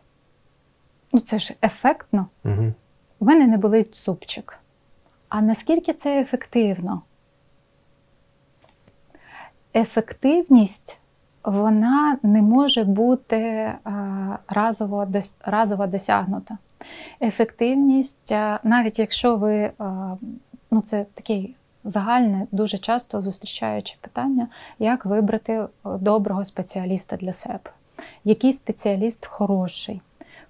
[1.13, 2.27] Ну, це ж ефектно.
[2.45, 2.73] Угу.
[3.19, 4.59] У мене не болить супчик.
[5.29, 7.03] А наскільки це ефективно?
[9.75, 10.97] Ефективність
[11.45, 13.73] вона не може бути
[14.49, 15.07] разово
[15.45, 16.59] разово досягнута.
[17.23, 19.71] Ефективність, навіть якщо ви,
[20.71, 21.55] ну це такий
[21.85, 24.49] загальне, дуже часто зустрічаючи питання,
[24.79, 27.71] як вибрати доброго спеціаліста для себе.
[28.25, 30.01] Який спеціаліст хороший?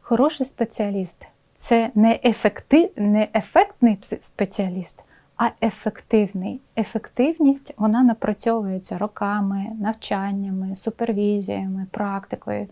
[0.01, 1.27] Хороший спеціаліст
[1.59, 5.03] це не, ефектив, не ефектний спеціаліст,
[5.41, 6.61] а ефективний.
[6.77, 12.67] Ефективність вона напрацьовується роками, навчаннями, супервізіями, практикою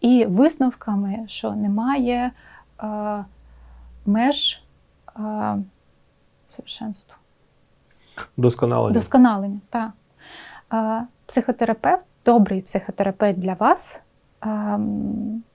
[0.00, 2.30] і висновками, що немає
[2.82, 3.24] е,
[4.06, 4.62] меж
[5.16, 5.56] е,
[6.46, 7.14] совершенству.
[8.36, 8.94] Досконалення.
[8.94, 9.90] Досконалення, так.
[10.72, 14.00] Е, психотерапевт, добрий психотерапевт для вас.
[14.46, 14.78] Е,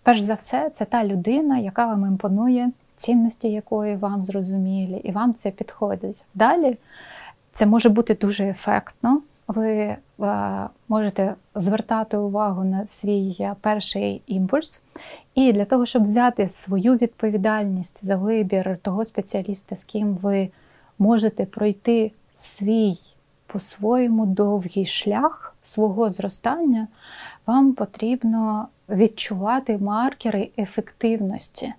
[0.03, 5.33] перш за все, це та людина, яка вам імпонує цінності якої вам зрозумілі, і вам
[5.33, 6.25] це підходить.
[6.35, 6.77] Далі
[7.53, 9.21] це може бути дуже ефектно.
[9.47, 9.97] Ви е,
[10.87, 14.81] можете звертати увагу на свій перший імпульс,
[15.35, 20.49] і для того, щоб взяти свою відповідальність за вибір того спеціаліста, з ким ви
[20.99, 22.97] можете пройти свій
[23.47, 26.87] по-своєму довгий шлях свого зростання,
[27.47, 31.73] вам потрібно відчувати маркери ефективності.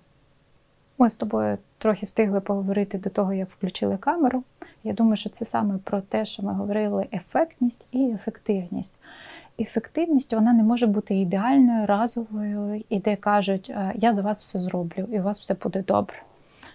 [0.97, 4.43] Ми з тобою трохи встигли поговорити до того, як включили камеру.
[4.83, 8.93] Я думаю, що це саме про те, що ми говорили: ефектність і ефективність.
[9.59, 14.59] Ефективність вона не може бути ідеальною, разовою, і де кажуть, «Е, я за вас все
[14.59, 16.15] зроблю, і у вас все буде добре.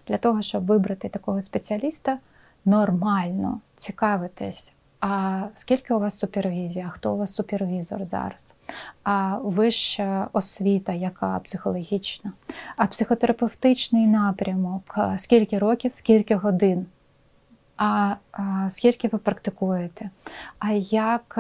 [0.08, 2.18] Для того, щоб вибрати такого спеціаліста,
[2.64, 6.88] нормально цікавитись а скільки у вас супервізія?
[6.88, 8.54] Хто у вас супервізор зараз?
[9.02, 12.32] А вища освіта, яка психологічна,
[12.76, 16.86] а психотерапевтичний напрямок, скільки років, скільки годин?
[17.76, 18.14] А,
[18.70, 20.10] скільки ви практикуєте?
[20.58, 21.34] А як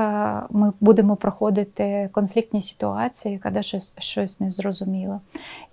[0.50, 5.20] ми будемо проходити конфліктні ситуації, коли щось щось незрозуміло?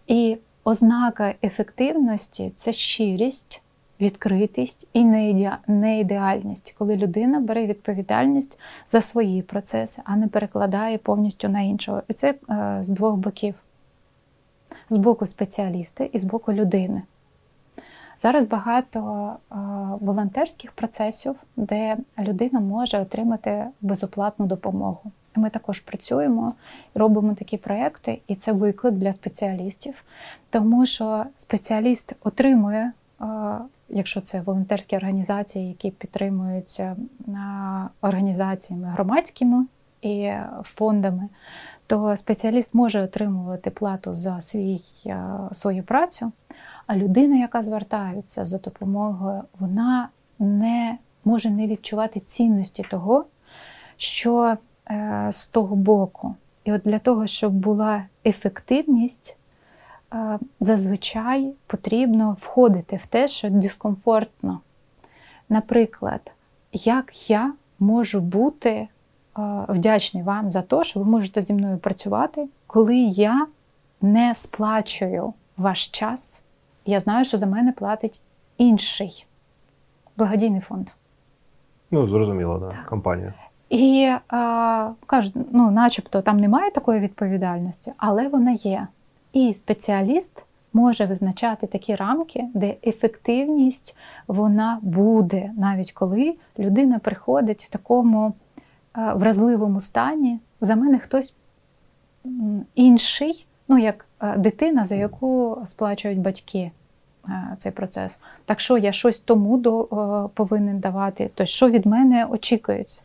[0.08, 3.62] І ознака ефективності це щирість,
[4.02, 5.06] відкритість і
[5.68, 12.02] неідеальність, коли людина бере відповідальність за свої процеси, а не перекладає повністю на іншого.
[12.08, 13.56] І це е, з двох боків:
[14.89, 17.02] з боку спеціаліста і з боку людини.
[18.20, 19.56] Зараз багато е,
[20.02, 25.12] волонтерських процесів, де людина може отримати безоплатну допомогу.
[25.36, 26.54] Ми також працюємо,
[26.95, 30.04] робимо такі проекти, і це виклик для спеціалістів,
[30.50, 32.91] тому що спеціаліст отримує
[33.90, 36.96] якщо це волонтерські організації, які підтримуються
[38.02, 39.66] організаціями громадськими
[40.02, 40.32] і
[40.64, 41.30] фондами,
[41.88, 44.80] то спеціаліст може отримувати плату за свій,
[45.54, 46.32] свою працю,
[46.88, 50.10] а людина, яка звертається за допомогою, вона
[50.40, 53.26] не може не відчувати цінності того,
[53.98, 54.58] що
[54.90, 56.36] е, з того боку.
[56.64, 59.37] І от для того, щоб була ефективність,
[60.60, 64.60] зазвичай потрібно входити в те, що дискомфортно.
[65.49, 66.32] Наприклад,
[66.74, 68.88] як я можу бути
[69.68, 73.47] вдячний вам за те, що ви можете зі мною працювати, коли я
[74.01, 76.43] не сплачую ваш час,
[76.86, 78.22] я знаю, що за мене платить
[78.58, 79.26] інший
[80.18, 80.88] благодійний фонд.
[81.91, 83.34] Ну, зрозуміло, да, компанія.
[83.70, 88.88] І а, кажуть, ну, начебто там немає такої відповідальності, але вона є.
[89.38, 97.70] І спеціаліст може визначати такі рамки, де ефективність вона буде, навіть коли людина приходить в
[97.70, 98.34] такому
[98.98, 100.40] е, вразливому стані.
[100.62, 101.36] За мене хтось
[102.76, 106.72] інший, ну як е, дитина, за яку сплачують батьки
[107.28, 108.20] е, цей процес.
[108.46, 113.02] Так що я щось тому до, повинен давати, то що від мене очікується.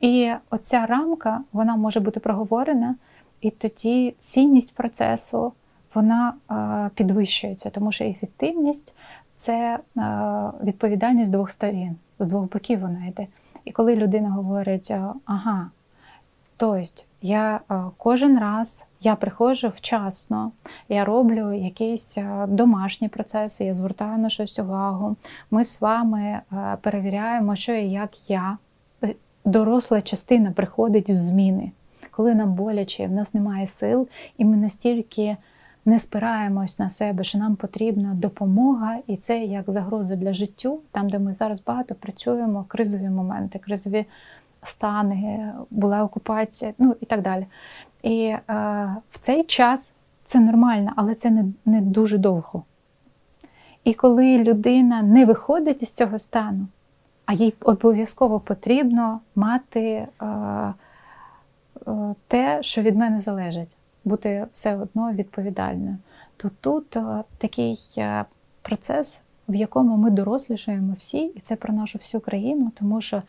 [0.00, 2.94] І оця рамка вона може бути проговорена.
[3.42, 5.52] І тоді цінність процесу
[5.94, 6.34] вона
[6.94, 8.94] підвищується, тому що ефективність
[9.38, 9.78] це
[10.62, 13.26] відповідальність з двох сторін, з двох боків вона йде.
[13.64, 14.92] І коли людина говорить,
[15.24, 15.70] ага,
[16.56, 17.60] тобто я
[17.96, 20.52] кожен раз я приходжу вчасно,
[20.88, 22.18] я роблю якісь
[22.48, 25.16] домашні процеси, я звертаю на щось увагу.
[25.50, 26.40] Ми з вами
[26.80, 28.58] перевіряємо, що і як я.
[29.44, 31.72] Доросла частина приходить в зміни
[32.12, 34.08] коли нам боляче, в нас немає сил,
[34.38, 35.36] і ми настільки
[35.84, 41.10] не спираємось на себе, що нам потрібна допомога, і це як загроза для життю, там,
[41.10, 44.06] де ми зараз багато працюємо, кризові моменти, кризові
[44.62, 47.46] стани, була окупація, ну і так далі.
[48.02, 48.40] І е,
[49.10, 49.94] в цей час
[50.24, 52.62] це нормально, але це не, не дуже довго.
[53.84, 56.66] І коли людина не виходить із цього стану,
[57.26, 60.08] а їй обов'язково потрібно мати е,
[62.28, 65.96] те, що від мене залежить, бути все одно відповідальною.
[66.36, 68.24] То тут е, такий е,
[68.62, 73.22] процес, в якому ми дорослішаємо всі, і це про нашу всю країну, тому що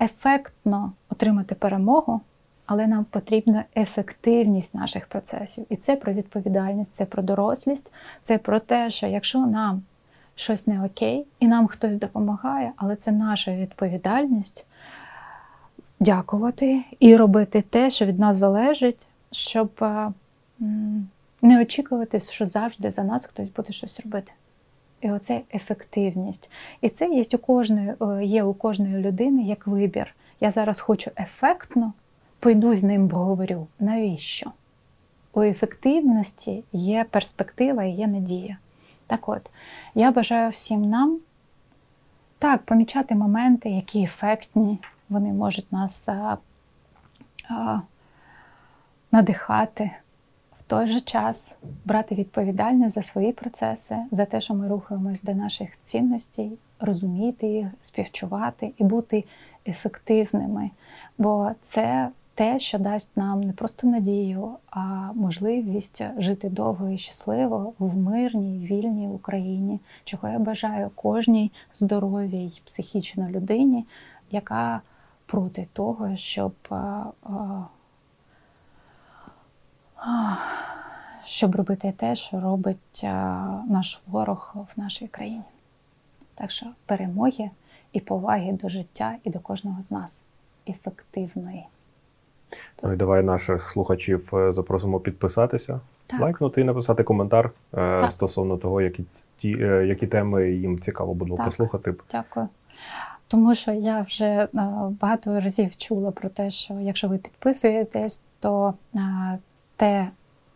[0.00, 2.20] ефектно отримати перемогу,
[2.66, 5.66] але нам потрібна ефективність наших процесів.
[5.68, 7.92] І це про відповідальність, це про дорослість,
[8.22, 9.82] це про те, що якщо нам
[10.34, 14.66] щось не окей, і нам хтось допомагає, але це наша відповідальність
[16.00, 20.12] дякувати і робити те, що від нас залежить, щоб е,
[21.42, 24.32] не очікувати, що завжди за нас хтось буде щось робити.
[25.00, 26.50] І оце ефективність.
[26.80, 30.14] І це є у кожної, е, є у кожної людини як вибір.
[30.40, 31.92] Я зараз хочу ефектно,
[32.40, 33.66] пойду з ним поговорю.
[33.80, 34.52] Навіщо?
[35.32, 38.56] У ефективності є перспектива і є надія.
[39.06, 39.50] Так от,
[39.94, 41.18] я бажаю всім нам
[42.38, 44.78] так, помічати моменти, які ефектні,
[45.08, 46.38] вони можуть нас а,
[47.50, 47.80] а,
[49.12, 49.90] надихати.
[50.58, 55.34] В той же час брати відповідальність за свої процеси, за те, що ми рухаємось до
[55.34, 59.24] наших цінностей, розуміти їх, співчувати і бути
[59.66, 60.70] ефективними.
[61.18, 67.72] Бо це те, що дасть нам не просто надію, а можливість жити довго і щасливо
[67.78, 73.86] в мирній, вільній Україні, чого я бажаю кожній здоровій психічно людині,
[74.30, 74.80] яка
[75.28, 76.52] проти того, щоб
[81.24, 83.02] щоб робити те, що робить
[83.68, 85.42] наш ворог в нашій країні.
[86.34, 87.50] Так що перемоги
[87.92, 90.24] і поваги до життя і до кожного з нас
[90.68, 91.66] ефективної.
[92.82, 96.20] Ну і давай наших слухачів е, запросимо підписатися, так.
[96.20, 98.12] лайкнути і написати коментар е, так.
[98.12, 99.04] стосовно того, які
[99.38, 101.46] ті, е, які теми їм цікаво було так.
[101.46, 101.94] послухати.
[102.10, 102.48] Дякую.
[103.28, 104.48] Тому що я вже
[105.00, 108.74] багато разів чула про те, що якщо ви підписуєтесь, то
[109.76, 110.08] те,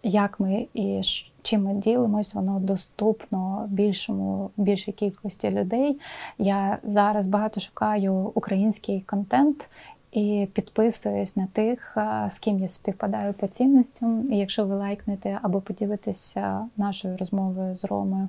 [0.02, 1.00] як ми і
[1.42, 6.00] чим ми ділимось, воно доступно більшому більшій кількості людей.
[6.38, 9.68] Я зараз багато шукаю український контент
[10.12, 11.96] і підписуюсь на тих,
[12.30, 14.32] з ким я співпадаю по цінностям.
[14.32, 18.28] І якщо ви лайкнете або поділитеся нашою розмовою з Ромою,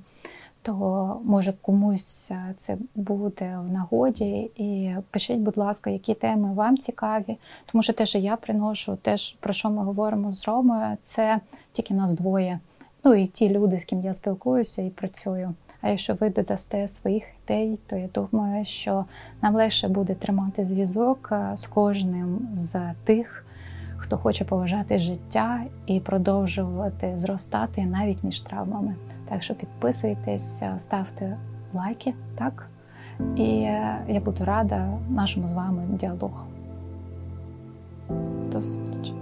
[0.64, 4.52] то може комусь це буде в нагоді.
[4.56, 9.16] І пишіть, будь ласка, які теми вам цікаві, тому що те, що я приношу, те,
[9.40, 11.40] про що ми говоримо з Ромою, це
[11.72, 12.60] тільки нас двоє.
[13.04, 15.54] Ну і ті люди, з ким я спілкуюся і працюю.
[15.82, 19.06] А якщо ви додасте своїх ідей, то я думаю, що
[19.42, 23.46] нам легше буде тримати зв'язок е, з кожним з тих,
[23.98, 28.96] хто хоче поважати життя і продовжувати зростати навіть між травмами.
[29.30, 31.38] Так що підписуйтесь, е, ставте
[31.74, 32.70] лайки, так?
[33.36, 36.40] І е, я буду рада нашому з вами діалогу.
[38.52, 39.14] До зустрічі!